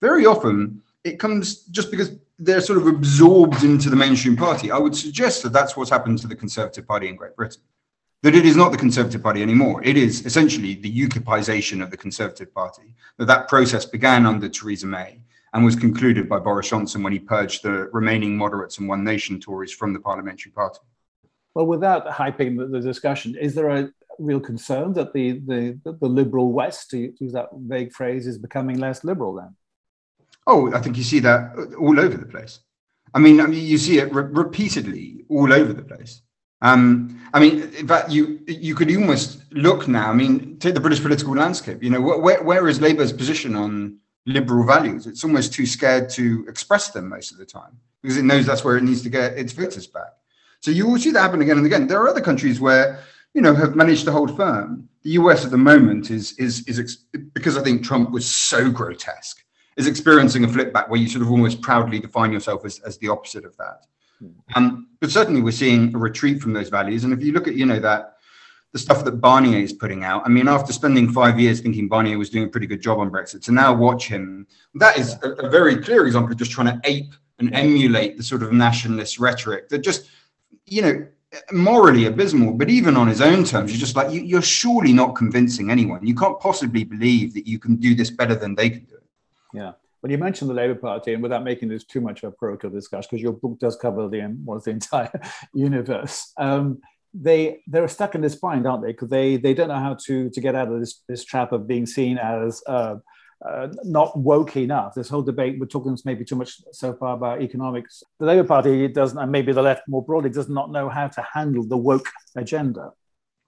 Very 0.00 0.24
often, 0.24 0.82
it 1.04 1.18
comes 1.18 1.64
just 1.64 1.90
because 1.90 2.16
they're 2.38 2.60
sort 2.60 2.78
of 2.78 2.86
absorbed 2.86 3.64
into 3.64 3.90
the 3.90 3.96
mainstream 3.96 4.36
party. 4.36 4.70
I 4.70 4.78
would 4.78 4.96
suggest 4.96 5.42
that 5.42 5.52
that's 5.52 5.76
what's 5.76 5.90
happened 5.90 6.18
to 6.20 6.26
the 6.26 6.36
Conservative 6.36 6.86
Party 6.86 7.08
in 7.08 7.16
Great 7.16 7.36
Britain. 7.36 7.62
That 8.22 8.34
it 8.34 8.44
is 8.44 8.56
not 8.56 8.70
the 8.70 8.78
Conservative 8.78 9.22
Party 9.22 9.42
anymore. 9.42 9.82
It 9.82 9.96
is 9.96 10.26
essentially 10.26 10.74
the 10.74 11.08
UKIPization 11.08 11.82
of 11.82 11.90
the 11.90 11.96
Conservative 11.96 12.52
Party. 12.52 12.94
That 13.18 13.26
that 13.26 13.48
process 13.48 13.84
began 13.84 14.26
under 14.26 14.48
Theresa 14.48 14.86
May 14.86 15.20
and 15.52 15.64
was 15.64 15.74
concluded 15.74 16.28
by 16.28 16.38
Boris 16.38 16.68
Johnson 16.68 17.02
when 17.02 17.12
he 17.12 17.18
purged 17.18 17.62
the 17.62 17.88
remaining 17.92 18.36
moderates 18.36 18.78
and 18.78 18.88
One 18.88 19.04
Nation 19.04 19.40
Tories 19.40 19.72
from 19.72 19.92
the 19.92 20.00
parliamentary 20.00 20.52
party. 20.52 20.80
Well, 21.54 21.66
without 21.66 22.06
hyping 22.06 22.58
the, 22.58 22.66
the 22.66 22.80
discussion, 22.80 23.36
is 23.36 23.54
there 23.54 23.70
a 23.70 23.90
real 24.18 24.38
concern 24.38 24.92
that 24.92 25.12
the, 25.12 25.40
the, 25.40 25.80
the 25.84 26.06
liberal 26.06 26.52
West, 26.52 26.90
to 26.90 27.12
use 27.18 27.32
that 27.32 27.48
vague 27.54 27.92
phrase, 27.92 28.26
is 28.26 28.38
becoming 28.38 28.78
less 28.78 29.02
liberal 29.02 29.34
then? 29.34 29.56
Oh, 30.52 30.74
I 30.74 30.80
think 30.80 30.96
you 30.96 31.04
see 31.04 31.20
that 31.20 31.54
all 31.78 32.00
over 32.00 32.16
the 32.16 32.26
place. 32.26 32.58
I 33.14 33.20
mean, 33.20 33.40
I 33.40 33.46
mean 33.46 33.64
you 33.64 33.78
see 33.78 33.98
it 33.98 34.12
re- 34.12 34.24
repeatedly 34.44 35.24
all 35.28 35.52
over 35.52 35.72
the 35.72 35.82
place. 35.82 36.22
Um, 36.60 37.20
I 37.32 37.38
mean, 37.38 37.70
fact, 37.86 38.10
you 38.10 38.40
you 38.48 38.74
could 38.74 38.90
almost 38.94 39.28
look 39.52 39.86
now. 39.86 40.10
I 40.10 40.14
mean, 40.22 40.58
take 40.58 40.74
the 40.74 40.80
British 40.80 41.02
political 41.02 41.34
landscape. 41.34 41.82
You 41.84 41.90
know, 41.90 42.00
where 42.00 42.42
where 42.42 42.68
is 42.68 42.80
Labour's 42.80 43.12
position 43.12 43.54
on 43.54 43.98
liberal 44.26 44.66
values. 44.66 45.06
It's 45.06 45.24
almost 45.24 45.54
too 45.54 45.66
scared 45.66 46.10
to 46.18 46.44
express 46.48 46.90
them 46.90 47.08
most 47.08 47.30
of 47.32 47.38
the 47.38 47.46
time 47.46 47.74
because 48.02 48.18
it 48.18 48.24
knows 48.24 48.44
that's 48.44 48.64
where 48.64 48.76
it 48.76 48.82
needs 48.82 49.02
to 49.02 49.08
get 49.08 49.38
its 49.38 49.52
voters 49.52 49.86
back. 49.86 50.12
So 50.60 50.70
you 50.72 50.86
will 50.88 50.98
see 50.98 51.12
that 51.12 51.20
happen 51.22 51.42
again 51.42 51.58
and 51.58 51.66
again. 51.66 51.86
There 51.86 52.00
are 52.02 52.08
other 52.08 52.26
countries 52.30 52.60
where 52.60 53.04
you 53.34 53.40
know 53.40 53.54
have 53.54 53.76
managed 53.76 54.04
to 54.06 54.12
hold 54.12 54.36
firm. 54.36 54.88
The 55.04 55.10
US 55.20 55.44
at 55.44 55.52
the 55.52 55.64
moment 55.72 56.10
is 56.10 56.32
is 56.46 56.66
is 56.66 56.80
ex- 56.80 57.04
because 57.36 57.56
I 57.56 57.62
think 57.62 57.84
Trump 57.84 58.10
was 58.10 58.26
so 58.26 58.68
grotesque 58.68 59.38
is 59.76 59.86
experiencing 59.86 60.44
a 60.44 60.48
flip 60.48 60.72
back 60.72 60.88
where 60.88 61.00
you 61.00 61.08
sort 61.08 61.22
of 61.22 61.30
almost 61.30 61.62
proudly 61.62 61.98
define 61.98 62.32
yourself 62.32 62.64
as, 62.64 62.80
as 62.80 62.98
the 62.98 63.08
opposite 63.08 63.44
of 63.44 63.56
that. 63.56 63.86
Hmm. 64.18 64.28
Um, 64.54 64.88
but 65.00 65.10
certainly 65.10 65.40
we're 65.40 65.52
seeing 65.52 65.94
a 65.94 65.98
retreat 65.98 66.40
from 66.40 66.52
those 66.52 66.68
values. 66.68 67.04
And 67.04 67.12
if 67.12 67.22
you 67.22 67.32
look 67.32 67.48
at 67.48 67.54
you 67.54 67.66
know 67.66 67.80
that 67.80 68.16
the 68.72 68.78
stuff 68.78 69.04
that 69.04 69.20
Barnier 69.20 69.58
is 69.58 69.72
putting 69.72 70.04
out. 70.04 70.22
I 70.24 70.28
mean, 70.28 70.46
after 70.46 70.72
spending 70.72 71.12
five 71.12 71.40
years 71.40 71.60
thinking 71.60 71.88
Barnier 71.88 72.18
was 72.18 72.30
doing 72.30 72.44
a 72.44 72.48
pretty 72.48 72.66
good 72.66 72.80
job 72.80 72.98
on 72.98 73.10
Brexit, 73.10 73.42
to 73.44 73.52
now 73.52 73.74
watch 73.74 74.06
him, 74.06 74.46
that 74.74 74.96
is 74.96 75.16
a, 75.22 75.30
a 75.32 75.50
very 75.50 75.76
clear 75.76 76.06
example 76.06 76.32
of 76.32 76.38
just 76.38 76.52
trying 76.52 76.68
to 76.68 76.80
ape 76.88 77.12
and 77.40 77.52
emulate 77.54 78.16
the 78.16 78.22
sort 78.22 78.42
of 78.42 78.52
nationalist 78.52 79.18
rhetoric 79.18 79.68
that 79.70 79.78
just, 79.78 80.08
you 80.66 80.82
know, 80.82 81.06
morally 81.52 82.06
abysmal. 82.06 82.52
But 82.52 82.70
even 82.70 82.96
on 82.96 83.08
his 83.08 83.20
own 83.20 83.44
terms, 83.44 83.72
you're 83.72 83.80
just 83.80 83.96
like, 83.96 84.12
you, 84.12 84.20
you're 84.20 84.42
surely 84.42 84.92
not 84.92 85.16
convincing 85.16 85.70
anyone. 85.70 86.06
You 86.06 86.14
can't 86.14 86.38
possibly 86.38 86.84
believe 86.84 87.34
that 87.34 87.48
you 87.48 87.58
can 87.58 87.76
do 87.76 87.94
this 87.94 88.10
better 88.10 88.36
than 88.36 88.54
they 88.54 88.70
can 88.70 88.84
do 88.84 88.94
it. 88.94 88.99
Yeah. 89.54 89.72
Well, 90.02 90.10
you 90.10 90.18
mentioned 90.18 90.48
the 90.48 90.54
Labour 90.54 90.76
Party, 90.76 91.12
and 91.12 91.22
without 91.22 91.44
making 91.44 91.68
this 91.68 91.84
too 91.84 92.00
much 92.00 92.22
of 92.22 92.32
a 92.32 92.36
parochial 92.36 92.72
discussion, 92.72 93.08
because 93.10 93.22
your 93.22 93.34
book 93.34 93.58
does 93.58 93.76
cover 93.76 94.08
the 94.08 94.22
um, 94.22 94.44
was 94.44 94.64
the 94.64 94.70
entire 94.70 95.20
universe. 95.54 96.32
Um, 96.38 96.80
they 97.12 97.60
they're 97.66 97.88
stuck 97.88 98.14
in 98.14 98.20
this 98.20 98.36
bind, 98.36 98.66
aren't 98.66 98.82
they? 98.82 98.92
Because 98.92 99.10
they 99.10 99.36
they 99.36 99.52
don't 99.52 99.68
know 99.68 99.74
how 99.74 99.96
to 100.06 100.30
to 100.30 100.40
get 100.40 100.54
out 100.54 100.72
of 100.72 100.80
this 100.80 101.02
this 101.08 101.24
trap 101.24 101.52
of 101.52 101.66
being 101.66 101.84
seen 101.84 102.16
as 102.16 102.62
uh, 102.66 102.96
uh, 103.46 103.68
not 103.84 104.18
woke 104.18 104.56
enough. 104.56 104.94
This 104.94 105.08
whole 105.08 105.22
debate 105.22 105.58
we're 105.58 105.66
talking 105.66 105.96
maybe 106.04 106.24
too 106.24 106.36
much 106.36 106.62
so 106.72 106.94
far 106.94 107.14
about 107.14 107.42
economics. 107.42 108.02
The 108.18 108.26
Labour 108.26 108.44
Party 108.44 108.88
doesn't, 108.88 109.18
and 109.18 109.32
maybe 109.32 109.52
the 109.52 109.62
left 109.62 109.82
more 109.88 110.04
broadly, 110.04 110.30
does 110.30 110.48
not 110.48 110.70
know 110.70 110.88
how 110.88 111.08
to 111.08 111.26
handle 111.34 111.64
the 111.64 111.76
woke 111.76 112.08
agenda. 112.36 112.92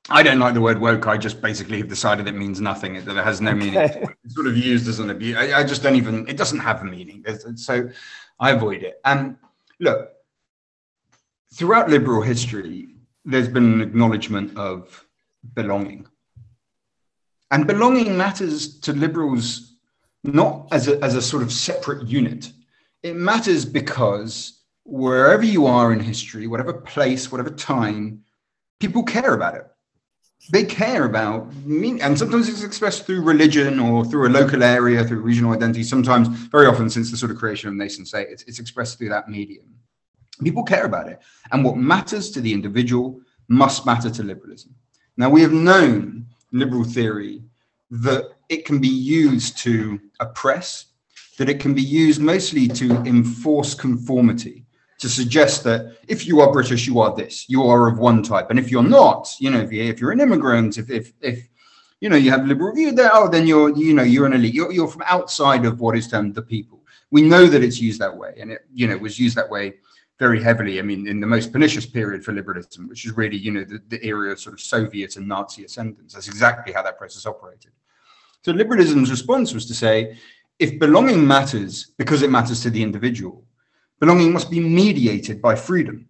I 0.08 0.22
don't 0.22 0.40
like 0.40 0.54
the 0.54 0.60
word 0.60 0.80
woke. 0.80 1.06
I 1.06 1.16
just 1.16 1.40
basically 1.40 1.78
have 1.78 1.88
decided 1.88 2.26
it 2.26 2.34
means 2.34 2.60
nothing. 2.60 3.04
That 3.04 3.16
it 3.16 3.24
has 3.24 3.40
no 3.40 3.52
okay. 3.52 3.58
meaning. 3.58 4.08
It's 4.24 4.34
sort 4.34 4.48
of 4.48 4.56
used 4.56 4.88
as 4.88 4.98
an 4.98 5.10
abuse. 5.10 5.36
I, 5.36 5.60
I, 5.60 5.64
just 5.64 5.82
don't 5.82 5.96
even. 5.96 6.26
It 6.28 6.36
doesn't 6.36 6.58
have 6.58 6.80
a 6.82 6.84
meaning. 6.84 7.24
So 7.54 7.88
I 8.40 8.50
avoid 8.50 8.82
it. 8.82 9.00
And 9.04 9.36
look, 9.78 10.10
throughout 11.54 11.88
liberal 11.88 12.22
history, 12.22 12.96
there's 13.24 13.48
been 13.48 13.74
an 13.74 13.80
acknowledgement 13.80 14.56
of 14.56 15.06
belonging. 15.54 16.06
And 17.52 17.66
belonging 17.66 18.16
matters 18.16 18.80
to 18.80 18.92
liberals 18.92 19.76
not 20.24 20.68
as 20.72 20.88
a, 20.88 20.98
as 21.02 21.14
a 21.14 21.22
sort 21.22 21.42
of 21.42 21.52
separate 21.52 22.08
unit. 22.08 22.50
It 23.02 23.14
matters 23.14 23.64
because 23.64 24.62
wherever 24.84 25.44
you 25.44 25.66
are 25.66 25.92
in 25.92 26.00
history, 26.00 26.46
whatever 26.46 26.72
place, 26.72 27.30
whatever 27.30 27.50
time, 27.50 28.24
people 28.80 29.02
care 29.02 29.34
about 29.34 29.54
it. 29.56 29.66
They 30.50 30.64
care 30.64 31.04
about 31.04 31.54
me, 31.64 32.00
and 32.00 32.18
sometimes 32.18 32.48
it's 32.48 32.64
expressed 32.64 33.06
through 33.06 33.22
religion 33.22 33.78
or 33.78 34.04
through 34.04 34.28
a 34.28 34.30
local 34.30 34.62
area, 34.62 35.04
through 35.04 35.20
regional 35.20 35.52
identity. 35.52 35.84
Sometimes, 35.84 36.28
very 36.28 36.66
often, 36.66 36.90
since 36.90 37.10
the 37.10 37.16
sort 37.16 37.30
of 37.30 37.38
creation 37.38 37.68
of 37.68 37.74
nation 37.74 38.04
state, 38.04 38.28
it's, 38.28 38.42
it's 38.44 38.58
expressed 38.58 38.98
through 38.98 39.10
that 39.10 39.28
medium. 39.28 39.66
People 40.42 40.64
care 40.64 40.84
about 40.84 41.08
it. 41.08 41.20
And 41.52 41.64
what 41.64 41.76
matters 41.76 42.30
to 42.32 42.40
the 42.40 42.52
individual 42.52 43.20
must 43.48 43.86
matter 43.86 44.10
to 44.10 44.22
liberalism. 44.22 44.74
Now, 45.16 45.30
we 45.30 45.42
have 45.42 45.52
known 45.52 46.26
liberal 46.52 46.84
theory 46.84 47.42
that 47.90 48.30
it 48.48 48.64
can 48.64 48.80
be 48.80 48.88
used 48.88 49.58
to 49.58 50.00
oppress, 50.20 50.86
that 51.38 51.48
it 51.48 51.60
can 51.60 51.74
be 51.74 51.82
used 51.82 52.20
mostly 52.20 52.66
to 52.68 52.90
enforce 53.02 53.74
conformity, 53.74 54.61
to 55.02 55.08
suggest 55.08 55.64
that 55.64 55.96
if 56.06 56.28
you 56.28 56.40
are 56.40 56.52
British, 56.52 56.86
you 56.86 57.00
are 57.00 57.12
this, 57.12 57.44
you 57.48 57.64
are 57.64 57.88
of 57.88 57.98
one 57.98 58.22
type. 58.22 58.50
And 58.50 58.58
if 58.58 58.70
you're 58.70 58.84
not, 58.84 59.28
you 59.40 59.50
know, 59.50 59.58
if, 59.58 59.72
you, 59.72 59.82
if 59.82 60.00
you're 60.00 60.12
an 60.12 60.20
immigrant, 60.20 60.78
if, 60.78 60.90
if, 60.90 61.12
if 61.20 61.48
you 62.00 62.08
know, 62.08 62.14
you 62.14 62.30
have 62.30 62.46
liberal 62.46 62.72
view 62.72 62.92
there, 62.92 63.10
oh, 63.12 63.28
then 63.28 63.44
you're, 63.44 63.76
you 63.76 63.94
know, 63.94 64.04
you're 64.04 64.26
an 64.26 64.32
elite. 64.32 64.54
You're, 64.54 64.70
you're 64.70 64.86
from 64.86 65.02
outside 65.06 65.66
of 65.66 65.80
what 65.80 65.96
is 65.96 66.06
termed 66.06 66.36
the 66.36 66.42
people. 66.42 66.84
We 67.10 67.22
know 67.22 67.46
that 67.46 67.64
it's 67.64 67.80
used 67.80 68.00
that 68.00 68.16
way. 68.16 68.34
And 68.38 68.52
it, 68.52 68.64
you 68.72 68.86
know, 68.86 68.96
was 68.96 69.18
used 69.18 69.36
that 69.36 69.50
way 69.50 69.74
very 70.20 70.40
heavily. 70.40 70.78
I 70.78 70.82
mean, 70.82 71.08
in 71.08 71.18
the 71.18 71.26
most 71.26 71.50
pernicious 71.50 71.84
period 71.84 72.24
for 72.24 72.30
liberalism, 72.30 72.88
which 72.88 73.04
is 73.04 73.16
really, 73.16 73.36
you 73.36 73.50
know, 73.50 73.64
the, 73.64 73.82
the 73.88 74.06
era 74.06 74.30
of 74.30 74.38
sort 74.38 74.54
of 74.54 74.60
Soviet 74.60 75.16
and 75.16 75.26
Nazi 75.26 75.64
ascendance. 75.64 76.14
That's 76.14 76.28
exactly 76.28 76.72
how 76.72 76.84
that 76.84 76.96
process 76.96 77.26
operated. 77.26 77.72
So 78.44 78.52
liberalism's 78.52 79.10
response 79.10 79.52
was 79.52 79.66
to 79.66 79.74
say, 79.74 80.16
if 80.60 80.78
belonging 80.78 81.26
matters 81.26 81.90
because 81.98 82.22
it 82.22 82.30
matters 82.30 82.62
to 82.62 82.70
the 82.70 82.84
individual, 82.84 83.44
belonging 84.02 84.32
must 84.32 84.50
be 84.50 84.60
mediated 84.60 85.40
by 85.40 85.54
freedom. 85.54 86.06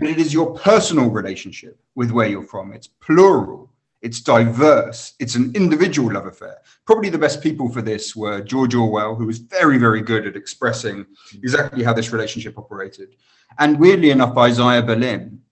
But 0.00 0.08
it 0.08 0.18
is 0.18 0.32
your 0.32 0.54
personal 0.54 1.08
relationship 1.10 1.78
with 1.94 2.10
where 2.10 2.26
you're 2.26 2.42
from. 2.42 2.72
It's 2.72 2.88
plural 2.88 3.70
it's 4.02 4.20
diverse. 4.20 5.14
It's 5.18 5.34
an 5.34 5.52
individual 5.54 6.14
love 6.14 6.26
affair. 6.26 6.58
Probably 6.86 7.10
the 7.10 7.18
best 7.18 7.42
people 7.42 7.68
for 7.68 7.82
this 7.82 8.16
were 8.16 8.40
George 8.40 8.74
Orwell, 8.74 9.14
who 9.14 9.26
was 9.26 9.38
very, 9.38 9.76
very 9.78 10.00
good 10.00 10.26
at 10.26 10.36
expressing 10.36 11.04
exactly 11.34 11.84
how 11.84 11.92
this 11.92 12.12
relationship 12.12 12.56
operated, 12.56 13.16
and 13.58 13.78
weirdly 13.78 14.10
enough, 14.10 14.36
Isaiah 14.36 14.82
Berlin, 14.82 15.42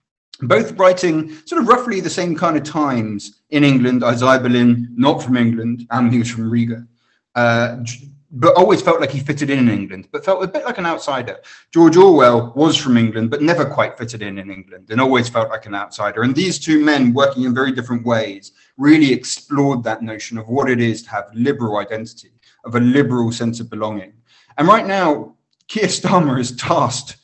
both 0.41 0.71
writing 0.79 1.35
sort 1.45 1.61
of 1.61 1.67
roughly 1.67 1.99
the 1.99 2.09
same 2.09 2.35
kind 2.35 2.57
of 2.57 2.63
times 2.63 3.41
in 3.51 3.63
England. 3.63 4.03
Isaiah 4.03 4.39
Berlin, 4.39 4.89
not 4.95 5.21
from 5.21 5.37
England, 5.37 5.85
and 5.91 6.11
he 6.11 6.19
was 6.19 6.31
from 6.31 6.49
Riga. 6.49 6.87
Uh, 7.35 7.83
but 8.31 8.55
always 8.55 8.81
felt 8.81 9.01
like 9.01 9.11
he 9.11 9.19
fitted 9.19 9.49
in 9.49 9.59
in 9.59 9.69
England, 9.69 10.07
but 10.11 10.23
felt 10.23 10.43
a 10.43 10.47
bit 10.47 10.63
like 10.63 10.77
an 10.77 10.85
outsider. 10.85 11.39
George 11.73 11.97
Orwell 11.97 12.53
was 12.55 12.77
from 12.77 12.97
England, 12.97 13.31
but 13.31 13.41
never 13.41 13.65
quite 13.65 13.97
fitted 13.97 14.21
in 14.21 14.37
in 14.37 14.51
England 14.51 14.87
and 14.89 15.01
always 15.01 15.27
felt 15.27 15.49
like 15.49 15.65
an 15.65 15.73
outsider. 15.73 16.21
And 16.21 16.35
these 16.35 16.59
two 16.59 16.83
men, 16.83 17.13
working 17.13 17.43
in 17.43 17.55
very 17.55 17.71
different 17.71 18.05
ways, 18.05 18.51
really 18.77 19.11
explored 19.11 19.83
that 19.83 20.03
notion 20.03 20.37
of 20.37 20.47
what 20.47 20.69
it 20.69 20.79
is 20.79 21.01
to 21.03 21.09
have 21.09 21.25
liberal 21.33 21.77
identity, 21.77 22.31
of 22.65 22.75
a 22.75 22.79
liberal 22.79 23.31
sense 23.31 23.59
of 23.59 23.69
belonging. 23.69 24.13
And 24.57 24.67
right 24.67 24.85
now, 24.85 25.35
Keir 25.67 25.87
Starmer 25.87 26.39
is 26.39 26.55
tasked 26.55 27.17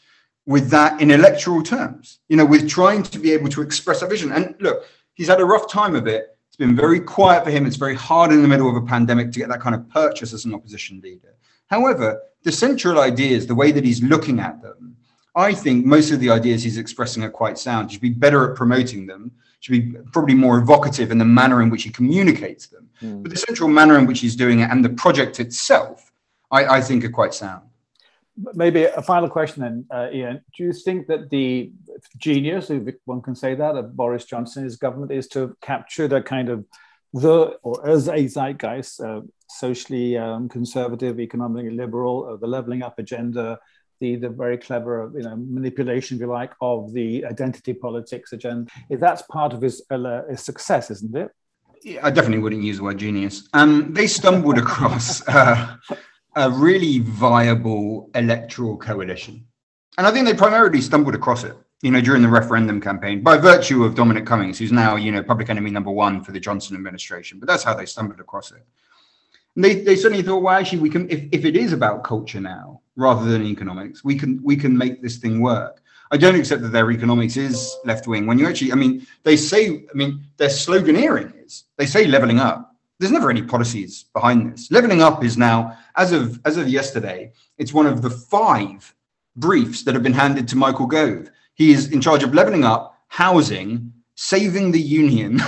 with 0.47 0.69
that 0.69 1.01
in 1.01 1.11
electoral 1.11 1.63
terms, 1.63 2.19
you 2.29 2.37
know, 2.37 2.45
with 2.45 2.69
trying 2.69 3.03
to 3.03 3.19
be 3.19 3.31
able 3.31 3.49
to 3.49 3.61
express 3.61 4.01
a 4.01 4.07
vision. 4.07 4.31
And 4.31 4.55
look, 4.59 4.85
he's 5.13 5.27
had 5.27 5.41
a 5.41 5.45
rough 5.45 5.69
time 5.69 5.95
of 5.95 6.07
it 6.07 6.34
it's 6.55 6.65
been 6.65 6.73
very 6.73 7.01
quiet 7.01 7.43
for 7.43 7.51
him. 7.51 7.65
It's 7.65 7.75
very 7.75 7.95
hard 7.95 8.31
in 8.31 8.41
the 8.41 8.47
middle 8.47 8.69
of 8.69 8.81
a 8.81 8.85
pandemic 8.85 9.29
to 9.33 9.39
get 9.39 9.49
that 9.49 9.59
kind 9.59 9.75
of 9.75 9.89
purchase 9.89 10.31
as 10.31 10.45
an 10.45 10.53
opposition 10.53 11.01
leader. 11.01 11.35
However, 11.67 12.21
the 12.43 12.51
central 12.53 13.01
ideas, 13.01 13.45
the 13.45 13.53
way 13.53 13.73
that 13.73 13.83
he's 13.83 14.01
looking 14.01 14.39
at 14.39 14.61
them, 14.61 14.95
I 15.35 15.53
think 15.53 15.85
most 15.85 16.11
of 16.11 16.21
the 16.21 16.29
ideas 16.29 16.63
he's 16.63 16.77
expressing 16.77 17.25
are 17.25 17.29
quite 17.29 17.57
sound. 17.57 17.89
He 17.89 17.95
should 17.95 18.01
be 18.01 18.09
better 18.11 18.49
at 18.49 18.55
promoting 18.55 19.05
them, 19.05 19.33
should 19.59 19.73
be 19.73 19.99
probably 20.13 20.33
more 20.33 20.57
evocative 20.57 21.11
in 21.11 21.17
the 21.17 21.25
manner 21.25 21.61
in 21.61 21.69
which 21.69 21.83
he 21.83 21.89
communicates 21.89 22.67
them. 22.67 22.89
Mm. 23.01 23.23
But 23.23 23.31
the 23.31 23.37
central 23.37 23.67
manner 23.67 23.99
in 23.99 24.05
which 24.05 24.21
he's 24.21 24.37
doing 24.37 24.61
it 24.61 24.71
and 24.71 24.85
the 24.85 24.91
project 24.91 25.41
itself, 25.41 26.13
I, 26.51 26.77
I 26.77 26.79
think 26.79 27.03
are 27.03 27.09
quite 27.09 27.33
sound. 27.33 27.67
Maybe 28.53 28.83
a 28.83 29.01
final 29.01 29.29
question 29.29 29.61
then, 29.61 29.85
uh, 29.89 30.09
Ian. 30.11 30.41
Do 30.57 30.63
you 30.65 30.73
think 30.73 31.07
that 31.07 31.29
the 31.29 31.71
genius, 32.17 32.69
if 32.69 32.95
one 33.05 33.21
can 33.21 33.35
say 33.35 33.55
that, 33.55 33.75
of 33.75 33.95
Boris 33.95 34.25
Johnson, 34.25 34.65
his 34.65 34.75
government, 34.75 35.11
is 35.11 35.27
to 35.29 35.55
capture 35.61 36.07
the 36.07 36.21
kind 36.21 36.49
of 36.49 36.65
the 37.13 37.57
or 37.63 37.87
as 37.87 38.09
a 38.09 38.27
zeitgeist, 38.27 38.99
uh, 38.99 39.21
socially 39.49 40.17
um, 40.17 40.49
conservative, 40.49 41.19
economically 41.19 41.71
liberal, 41.71 42.27
uh, 42.29 42.35
the 42.35 42.47
leveling 42.47 42.83
up 42.83 42.99
agenda, 42.99 43.57
the 44.01 44.17
the 44.17 44.29
very 44.29 44.57
clever 44.57 45.11
you 45.15 45.23
know 45.23 45.37
manipulation, 45.37 46.17
if 46.17 46.21
you 46.21 46.27
like, 46.27 46.51
of 46.59 46.91
the 46.93 47.25
identity 47.25 47.73
politics 47.73 48.33
agenda. 48.33 48.69
That's 48.89 49.21
part 49.23 49.53
of 49.53 49.61
his, 49.61 49.81
uh, 49.89 50.23
his 50.29 50.41
success, 50.41 50.91
isn't 50.91 51.15
it? 51.15 51.31
Yeah, 51.83 51.99
I 52.03 52.09
definitely 52.09 52.39
wouldn't 52.39 52.63
use 52.63 52.77
the 52.77 52.83
word 52.83 52.97
genius. 52.97 53.47
Um, 53.53 53.93
they 53.93 54.07
stumbled 54.07 54.57
across 54.57 55.25
uh, 55.27 55.77
a 56.35 56.49
really 56.49 56.99
viable 56.99 58.09
electoral 58.15 58.77
coalition. 58.77 59.45
And 59.97 60.05
I 60.05 60.11
think 60.11 60.25
they 60.25 60.33
primarily 60.33 60.81
stumbled 60.81 61.15
across 61.15 61.43
it, 61.43 61.55
you 61.81 61.91
know, 61.91 62.01
during 62.01 62.21
the 62.21 62.27
referendum 62.27 62.81
campaign 62.81 63.23
by 63.23 63.37
virtue 63.37 63.85
of 63.85 63.95
Dominic 63.95 64.25
Cummings, 64.25 64.59
who's 64.59 64.71
now, 64.71 64.97
you 64.97 65.11
know, 65.11 65.23
public 65.23 65.49
enemy 65.49 65.71
number 65.71 65.91
one 65.91 66.21
for 66.21 66.33
the 66.33 66.39
Johnson 66.39 66.75
administration. 66.75 67.39
But 67.39 67.47
that's 67.47 67.63
how 67.63 67.73
they 67.73 67.85
stumbled 67.85 68.19
across 68.19 68.51
it. 68.51 68.65
And 69.55 69.63
they, 69.63 69.81
they 69.81 69.95
suddenly 69.95 70.21
thought, 70.21 70.41
well, 70.41 70.55
actually, 70.55 70.79
we 70.79 70.89
can, 70.89 71.09
if, 71.09 71.29
if 71.31 71.45
it 71.45 71.55
is 71.55 71.71
about 71.71 72.03
culture 72.03 72.41
now 72.41 72.81
rather 72.97 73.23
than 73.23 73.45
economics, 73.45 74.03
we 74.03 74.17
can 74.17 74.41
we 74.43 74.57
can 74.57 74.77
make 74.77 75.01
this 75.01 75.17
thing 75.17 75.41
work. 75.41 75.81
I 76.11 76.17
don't 76.17 76.35
accept 76.35 76.61
that 76.61 76.69
their 76.69 76.91
economics 76.91 77.37
is 77.37 77.75
left 77.85 78.07
wing. 78.07 78.27
When 78.27 78.37
you 78.37 78.47
actually, 78.47 78.73
I 78.73 78.75
mean, 78.75 79.07
they 79.23 79.37
say, 79.37 79.85
I 79.89 79.93
mean, 79.93 80.25
their 80.37 80.49
sloganeering 80.49 81.45
is 81.45 81.63
they 81.77 81.85
say 81.85 82.05
leveling 82.05 82.39
up 82.39 82.74
there's 82.99 83.11
never 83.11 83.29
any 83.29 83.41
policies 83.41 84.05
behind 84.13 84.51
this. 84.51 84.71
Leveling 84.71 85.01
up 85.01 85.23
is 85.23 85.37
now, 85.37 85.77
as 85.95 86.11
of 86.11 86.39
as 86.45 86.57
of 86.57 86.67
yesterday, 86.67 87.31
it's 87.57 87.73
one 87.73 87.85
of 87.85 88.01
the 88.01 88.09
five 88.09 88.93
briefs 89.35 89.83
that 89.83 89.93
have 89.93 90.03
been 90.03 90.13
handed 90.13 90.47
to 90.49 90.55
Michael 90.55 90.85
Gove. 90.85 91.29
He 91.55 91.71
is 91.71 91.91
in 91.91 92.01
charge 92.01 92.23
of 92.23 92.33
leveling 92.33 92.63
up, 92.63 92.97
housing, 93.07 93.91
saving 94.15 94.71
the 94.71 94.79
union, 94.79 95.41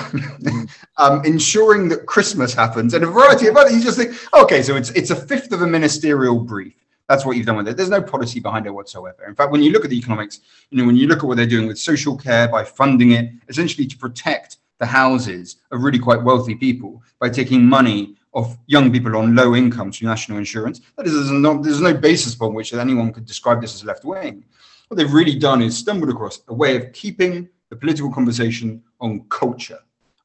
um, 0.97 1.23
ensuring 1.25 1.89
that 1.89 2.05
Christmas 2.05 2.53
happens, 2.53 2.93
and 2.93 3.03
a 3.03 3.07
variety 3.07 3.47
of 3.47 3.55
other. 3.55 3.71
You 3.71 3.81
just 3.81 3.97
think, 3.97 4.15
okay, 4.33 4.61
so 4.61 4.75
it's 4.75 4.89
it's 4.91 5.11
a 5.11 5.15
fifth 5.15 5.51
of 5.51 5.61
a 5.61 5.67
ministerial 5.67 6.39
brief. 6.39 6.73
That's 7.07 7.25
what 7.25 7.37
you've 7.37 7.45
done 7.45 7.55
with 7.55 7.69
it. 7.69 7.77
There's 7.77 7.89
no 7.89 8.01
policy 8.01 8.41
behind 8.41 8.65
it 8.65 8.71
whatsoever. 8.71 9.25
In 9.25 9.35
fact, 9.35 9.51
when 9.51 9.63
you 9.63 9.71
look 9.71 9.85
at 9.85 9.89
the 9.89 9.97
economics, 9.97 10.41
you 10.69 10.77
know, 10.77 10.85
when 10.85 10.97
you 10.97 11.07
look 11.07 11.19
at 11.19 11.23
what 11.23 11.37
they're 11.37 11.45
doing 11.45 11.65
with 11.65 11.79
social 11.79 12.17
care 12.17 12.49
by 12.49 12.65
funding 12.65 13.11
it, 13.11 13.31
essentially 13.47 13.87
to 13.87 13.97
protect 13.97 14.56
the 14.79 14.85
houses 14.85 15.57
of 15.71 15.81
really 15.81 15.99
quite 15.99 16.21
wealthy 16.23 16.55
people 16.55 17.01
by 17.19 17.29
taking 17.29 17.63
money 17.63 18.15
of 18.33 18.57
young 18.67 18.91
people 18.91 19.15
on 19.17 19.35
low 19.35 19.55
incomes 19.55 19.97
through 19.97 20.09
national 20.09 20.37
insurance. 20.37 20.81
That 20.95 21.07
is, 21.07 21.13
there's 21.13 21.31
no, 21.31 21.61
there's 21.61 21.81
no 21.81 21.93
basis 21.93 22.35
upon 22.35 22.53
which 22.53 22.73
anyone 22.73 23.11
could 23.11 23.25
describe 23.25 23.61
this 23.61 23.73
as 23.73 23.83
left 23.83 24.05
wing. 24.05 24.45
What 24.87 24.97
they've 24.97 25.11
really 25.11 25.37
done 25.37 25.61
is 25.61 25.77
stumbled 25.77 26.11
across 26.11 26.41
a 26.47 26.53
way 26.53 26.75
of 26.75 26.93
keeping 26.93 27.49
the 27.69 27.75
political 27.75 28.11
conversation 28.13 28.83
on 29.01 29.25
culture, 29.29 29.79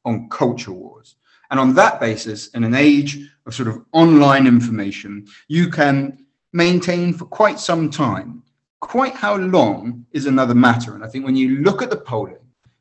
on 0.05 0.29
culture 0.29 0.73
wars. 0.73 1.17
And 1.51 1.59
on 1.59 1.75
that 1.75 2.01
basis, 2.01 2.49
in 2.49 2.65
an 2.65 2.75
age 2.75 3.29
of 3.47 3.55
sort 3.55 3.69
of 3.69 3.85
online 3.93 4.47
information, 4.47 5.27
you 5.49 5.69
can 5.69 6.25
maintain 6.53 7.13
for 7.13 7.25
quite 7.25 7.59
some 7.59 7.91
time. 7.91 8.43
Quite 8.81 9.15
how 9.15 9.37
long 9.37 10.07
is 10.13 10.27
another 10.27 10.55
matter. 10.55 10.95
And 10.95 11.05
I 11.05 11.09
think 11.09 11.25
when 11.25 11.37
you 11.37 11.59
look 11.61 11.83
at 11.83 11.91
the 11.91 11.97
polling, 11.97 12.37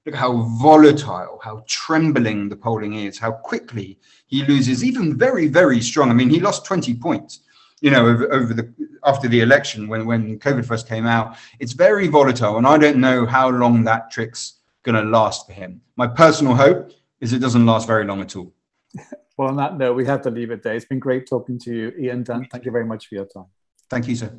Look 0.05 0.15
how 0.15 0.41
volatile, 0.59 1.39
how 1.43 1.63
trembling 1.67 2.49
the 2.49 2.55
polling 2.55 2.95
is, 2.95 3.19
how 3.19 3.33
quickly 3.33 3.99
he 4.25 4.43
loses, 4.43 4.83
even 4.83 5.17
very, 5.17 5.47
very 5.47 5.79
strong. 5.79 6.09
I 6.09 6.13
mean, 6.13 6.29
he 6.29 6.39
lost 6.39 6.65
20 6.65 6.95
points, 6.95 7.41
you 7.81 7.91
know, 7.91 8.07
over, 8.07 8.33
over 8.33 8.53
the 8.53 8.73
after 9.05 9.27
the 9.27 9.41
election 9.41 9.87
when, 9.87 10.05
when 10.05 10.39
COVID 10.39 10.65
first 10.65 10.87
came 10.87 11.05
out. 11.05 11.37
It's 11.59 11.73
very 11.73 12.07
volatile, 12.07 12.57
and 12.57 12.65
I 12.65 12.77
don't 12.77 12.97
know 12.97 13.25
how 13.25 13.49
long 13.49 13.83
that 13.83 14.11
trick's 14.11 14.59
going 14.83 14.95
to 14.95 15.09
last 15.09 15.45
for 15.45 15.53
him. 15.53 15.81
My 15.95 16.07
personal 16.07 16.55
hope 16.55 16.91
is 17.19 17.33
it 17.33 17.39
doesn't 17.39 17.65
last 17.65 17.87
very 17.87 18.05
long 18.05 18.21
at 18.21 18.35
all. 18.35 18.53
Well, 19.37 19.49
on 19.49 19.55
that 19.55 19.75
note, 19.75 19.95
we 19.95 20.05
have 20.05 20.21
to 20.23 20.29
leave 20.29 20.51
it 20.51 20.61
there. 20.61 20.75
It's 20.75 20.85
been 20.85 20.99
great 20.99 21.25
talking 21.25 21.57
to 21.59 21.73
you, 21.73 21.93
Ian 21.99 22.21
Dunt. 22.21 22.51
Thank 22.51 22.65
you 22.65 22.71
very 22.71 22.85
much 22.85 23.07
for 23.07 23.15
your 23.15 23.25
time. 23.25 23.45
Thank 23.89 24.07
you, 24.07 24.15
sir. 24.15 24.31